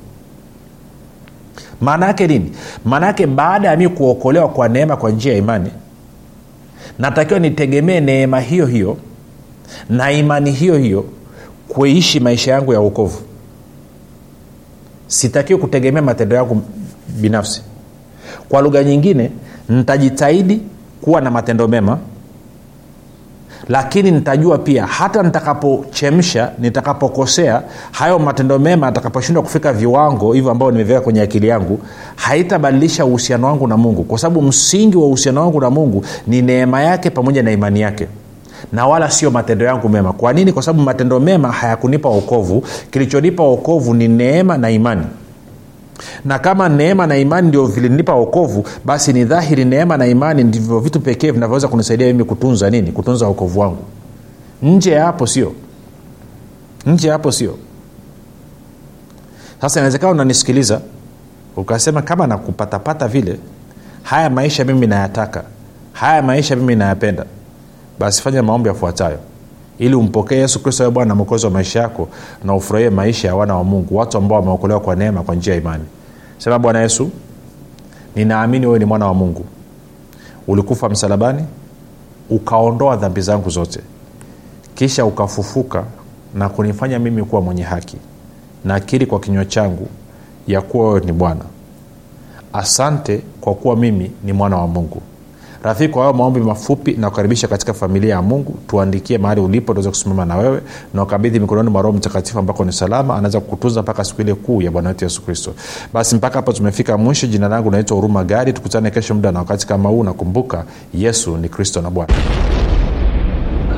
Maana 1.81 2.07
yake 2.07 2.27
nini? 2.27 2.53
Maana 2.85 3.07
yake 3.07 3.27
baada 3.27 3.69
ya 3.69 3.77
mi 3.77 3.89
kuokolewa 3.89 4.49
kwa 4.49 4.69
neema 4.69 4.97
kwa 4.97 5.11
njia 5.11 5.33
ya 5.33 5.39
imani 5.39 5.71
natakiwa 6.99 7.41
nitegemee 7.41 8.01
neema 8.01 8.41
hiyo 8.41 8.67
hiyo 8.67 8.97
na 9.91 10.13
imani 10.13 10.51
hiyo 10.53 10.77
hiyo 10.79 11.05
kuishi 11.69 12.21
maisha 12.21 12.53
yangu 12.53 12.73
ya 12.73 12.81
uokovu 12.81 13.19
sitakiwi 15.07 15.61
kutegemea 15.61 16.03
matendo 16.03 16.37
yangu 16.37 16.63
binafsi. 17.21 17.63
Kwa 18.49 18.63
lugha 18.63 18.85
nyingine 18.85 19.31
nitajitahidi 19.69 20.61
kuwa 21.01 21.21
na 21.21 21.31
matendo 21.31 21.69
mema 21.69 21.99
lakini 23.69 24.11
nitajua 24.11 24.59
pia 24.59 24.87
hata 24.87 25.23
nitakapochemsha 25.23 26.51
nitakapokosea 26.59 27.63
hayo 27.93 28.19
matendo 28.19 28.59
mema 28.59 28.87
atakaposhindwa 28.87 29.43
kufika 29.43 29.73
viwango 29.73 30.33
hivyo 30.33 30.51
ambao 30.51 30.71
nimeviweka 30.71 31.05
kwenye 31.05 31.23
akili 31.23 31.49
yangu 31.49 31.79
haitabadilisha 32.17 33.05
uhusiano 33.05 33.47
wangu 33.47 33.67
na 33.67 33.77
mungu. 33.77 34.05
Kwa 34.05 34.19
sababu 34.19 34.43
msingi 34.43 34.97
wa 34.97 35.07
uhusiano 35.07 35.41
wangu 35.41 35.61
na 35.61 35.71
mungu 35.71 36.05
ni 36.27 36.43
neema 36.43 36.83
yake 36.83 37.11
pamoja 37.11 37.43
na 37.43 37.53
imani 37.53 37.81
yake. 37.81 38.07
Na 38.73 38.87
wala 38.87 39.11
sio 39.11 39.31
matendo 39.31 39.65
yangu 39.65 39.89
mema. 39.89 40.13
Kwa 40.13 40.33
nini? 40.33 40.53
Kwa 40.53 40.63
sababu 40.63 40.83
matendo 40.85 41.21
mema 41.21 41.53
hayakunipa 41.53 42.09
okovu 42.09 42.65
kilichonipa 42.91 43.43
okovu 43.43 43.95
ni 43.95 44.09
neema 44.09 44.59
na 44.59 44.71
imani 44.71 45.03
na 46.25 46.39
kama 46.39 46.69
neema 46.69 47.07
na 47.07 47.17
imani 47.17 47.49
ndio 47.49 47.67
vilinipa 47.67 48.13
okovu 48.13 48.67
basi 48.85 49.13
ni 49.13 49.25
dhahiri 49.25 49.65
neema 49.65 49.97
na 49.97 50.07
imani 50.07 50.45
ndivyo 50.45 50.81
vitu 50.81 51.01
pekee 51.01 51.31
vinavyoweza 51.31 51.69
kunisaidia 51.69 52.07
mimi 52.07 52.25
kutunza 52.25 52.71
nini? 52.71 52.93
Kutunza 52.93 53.27
okovu 53.27 53.61
wangu. 53.61 53.83
Nje 54.63 54.91
ya 54.91 55.05
hapo 55.05 55.27
sio. 55.27 55.53
Nje 56.87 57.07
ya 57.09 57.13
hapo 57.13 57.33
sio. 57.33 57.59
Sasa 59.61 59.81
inawezekana 59.81 60.13
unanisikiliza 60.13 60.81
ukasema 61.57 62.03
kama 62.03 62.27
nakupatapata 62.27 63.09
vile 63.09 63.39
haya 64.03 64.31
maisha 64.31 64.65
mimi 64.65 64.87
nayataka 64.87 65.45
haya 65.93 66.23
maisha 66.23 66.57
mimi 66.57 66.77
nayapenda 66.77 67.25
basi 67.99 68.23
fanya 68.23 68.43
maombi 68.43 68.69
yafuatayo 68.69 69.19
ili 69.79 69.95
umpokee 69.95 70.37
yesu 70.37 70.63
kristo 70.63 70.83
awe 70.85 70.93
bwana 70.93 71.09
na 71.09 71.15
mwokozi 71.15 71.47
wa 71.47 71.53
maisha 71.53 71.81
yako 71.81 72.09
na 72.45 72.55
ufurahie 72.55 72.91
maisha 72.91 73.29
ya 73.29 73.35
wana 73.35 73.55
wa 73.57 73.65
mungu 73.65 73.97
watu 73.97 74.19
ambao 74.19 74.39
wameokolewa 74.39 74.81
kwa 74.81 74.97
neema 74.97 75.23
kwa 75.23 75.35
njia 75.35 75.55
ya 75.55 75.61
imani. 75.61 75.85
Sema 76.39 76.59
bwana 76.59 76.81
yesu 76.81 77.11
ninaamini 78.17 78.67
wewe 78.67 78.79
ni 78.79 78.85
mwana 78.85 79.07
wa 79.07 79.15
mungu. 79.15 79.45
Ulikufa 80.49 80.89
msalabani 80.89 81.45
ukaondoa 82.31 82.97
dhambi 82.97 83.21
zangu 83.21 83.51
zote. 83.51 83.81
Kisha 84.75 85.05
ukafufuka 85.05 85.85
na 86.35 86.49
kunifanya 86.49 86.99
mimi 86.99 87.25
kuwa 87.25 87.41
mwenye 87.43 87.63
haki 87.63 87.97
nakiri 88.65 89.07
kwa 89.07 89.21
kinywa 89.21 89.45
changu 89.45 89.89
ya 90.47 90.61
kuwa 90.63 90.89
wewe 90.89 91.01
ni 91.01 91.13
bwana. 91.13 91.45
Asante 92.53 93.23
kwa 93.41 93.55
kuwa 93.55 93.77
mimi 93.77 94.11
ni 94.25 94.33
mwana 94.33 94.57
wa 94.57 94.67
mungu 94.67 95.03
rafiki 95.65 95.93
kwa 95.93 96.03
hayo 96.03 96.15
maombi 96.15 96.41
mafupi 96.41 96.93
na 96.93 97.11
kukaribisha 97.11 97.49
katika 97.49 97.75
familia 97.75 98.15
ya 98.15 98.23
mungu. 98.23 98.59
Tuandikie 98.67 99.19
mahali 99.19 99.41
ulipo 99.41 99.73
tuweze 99.73 99.89
kusimama 99.89 100.25
na 100.25 100.37
wewe. 100.37 100.61
Na 100.95 101.03
ukabidhi 101.03 101.41
mikononi 101.41 101.71
mwa 101.71 101.83
roho 101.83 101.97
mtakatifu 101.97 102.39
ambako 102.39 102.65
ni 102.65 102.73
salama 102.73 103.15
anaweza 103.17 103.41
kukutunza 103.41 103.83
mpaka 103.83 104.05
siku 104.05 104.21
ile 104.23 104.35
kuu 104.35 104.63
ya 104.63 104.71
bwana 104.71 104.89
wetu 104.89 105.05
yesu 105.05 105.23
kristo. 105.23 105.55
Basi 105.93 106.17
mpaka 106.17 106.35
hapo 106.37 106.53
tumefika 106.53 106.99
mwisho. 106.99 107.27
Jina 107.27 107.49
langu 107.49 107.71
naitwa 107.71 107.97
huruma 107.97 108.25
gadi. 108.25 108.53
Tukutane 108.53 108.91
kesho 108.91 109.15
muda 109.15 109.33
na 109.33 109.39
wakati 109.39 109.67
kama 109.67 109.89
huu. 109.89 110.05
Nakumbuka 110.05 110.65
yesu 110.95 111.37
ni 111.37 111.49
kristo 111.49 111.83
na 111.83 111.91
bwana. 111.91 112.13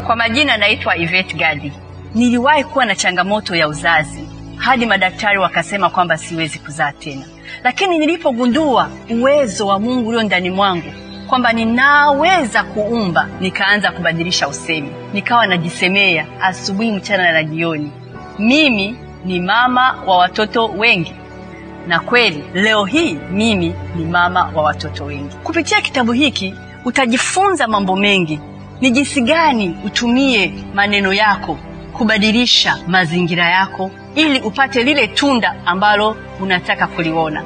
Kwa 0.07 0.16
majina 0.16 0.57
naitwa 0.57 0.96
ivet 0.96 1.37
gadi. 1.37 1.72
Niliwahi 2.14 2.64
kuwa 2.64 2.85
na 2.85 2.94
changamoto 2.94 3.57
ya 3.57 3.68
uzazi 3.68 4.29
hadi 4.57 4.87
madaktari 4.87 5.38
wakasema 5.38 5.90
kwamba 5.90 6.18
siwezi 6.18 6.59
kuzaa 6.59 6.92
tena. 6.92 7.25
Lakini 7.64 7.99
nilipogundua 7.99 8.88
uwezo 9.11 9.66
wa 9.66 9.81
mungu 9.81 10.09
ulio 10.09 10.22
ndani 10.22 10.51
mwangu 10.51 10.92
kwamba 11.26 11.52
ninaweza 11.52 12.62
kuumba. 12.64 13.28
Nikaanza 13.40 13.92
kubadilisha 13.92 14.48
usemi. 14.48 14.90
Nikawa 15.12 15.46
najisemea 15.46 16.26
asubuhi 16.40 16.92
mchana 16.92 17.32
na 17.32 17.44
jioni. 17.44 17.90
Mimi 18.38 18.96
ni 19.24 19.40
mama 19.40 19.94
wa 20.06 20.18
watoto 20.18 20.66
wengi. 20.66 21.14
Na 21.88 22.00
kweli 22.00 22.44
leo 22.54 22.84
hii 22.84 23.18
mimi 23.32 23.74
ni 23.96 24.04
mama 24.04 24.50
wa 24.54 24.62
watoto 24.62 25.04
wengi. 25.04 25.36
Kupitia 25.44 25.80
kitabu 25.80 26.12
hiki 26.12 26.54
utajifunza 26.84 27.68
mambo 27.68 27.96
mengi. 27.96 28.40
Ni 28.80 28.90
jinsi 28.90 29.20
gani 29.20 29.76
utumie 29.84 30.52
maneno 30.74 31.12
yako 31.12 31.58
kubadilisha 31.92 32.78
mazingira 32.86 33.50
yako 33.50 33.90
ili 34.14 34.40
upate 34.40 34.82
lile 34.82 35.08
tunda 35.08 35.54
ambalo 35.66 36.16
unataka 36.40 36.86
kuliona. 36.86 37.42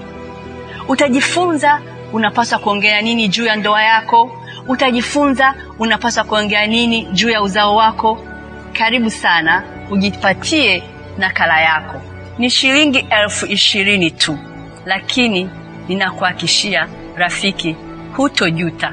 Utajifunza 0.89 1.81
unapaswa 2.13 2.59
kuongea 2.59 3.03
nini 3.03 3.29
juu 3.29 3.45
ya 3.45 3.57
ndoa 3.57 3.83
yako? 3.83 4.31
Utajifunza 4.69 5.55
unapaswa 5.79 6.25
kuongea 6.25 6.67
nini 6.67 7.05
juu 7.05 7.31
ya 7.31 7.43
uzao 7.43 7.77
wako? 7.77 8.21
Karibu 8.73 9.11
sana 9.11 9.63
ujipatie 9.91 10.83
nakala 11.19 11.61
yako. 11.61 12.03
Ni 12.39 12.51
shilingi 12.51 13.07
elfu 13.11 13.47
ishirini 13.47 14.11
tu 14.11 14.39
lakini 14.87 15.51
ninakuhakishia 15.89 16.89
rafiki 17.17 17.77
hutojuta 18.17 18.93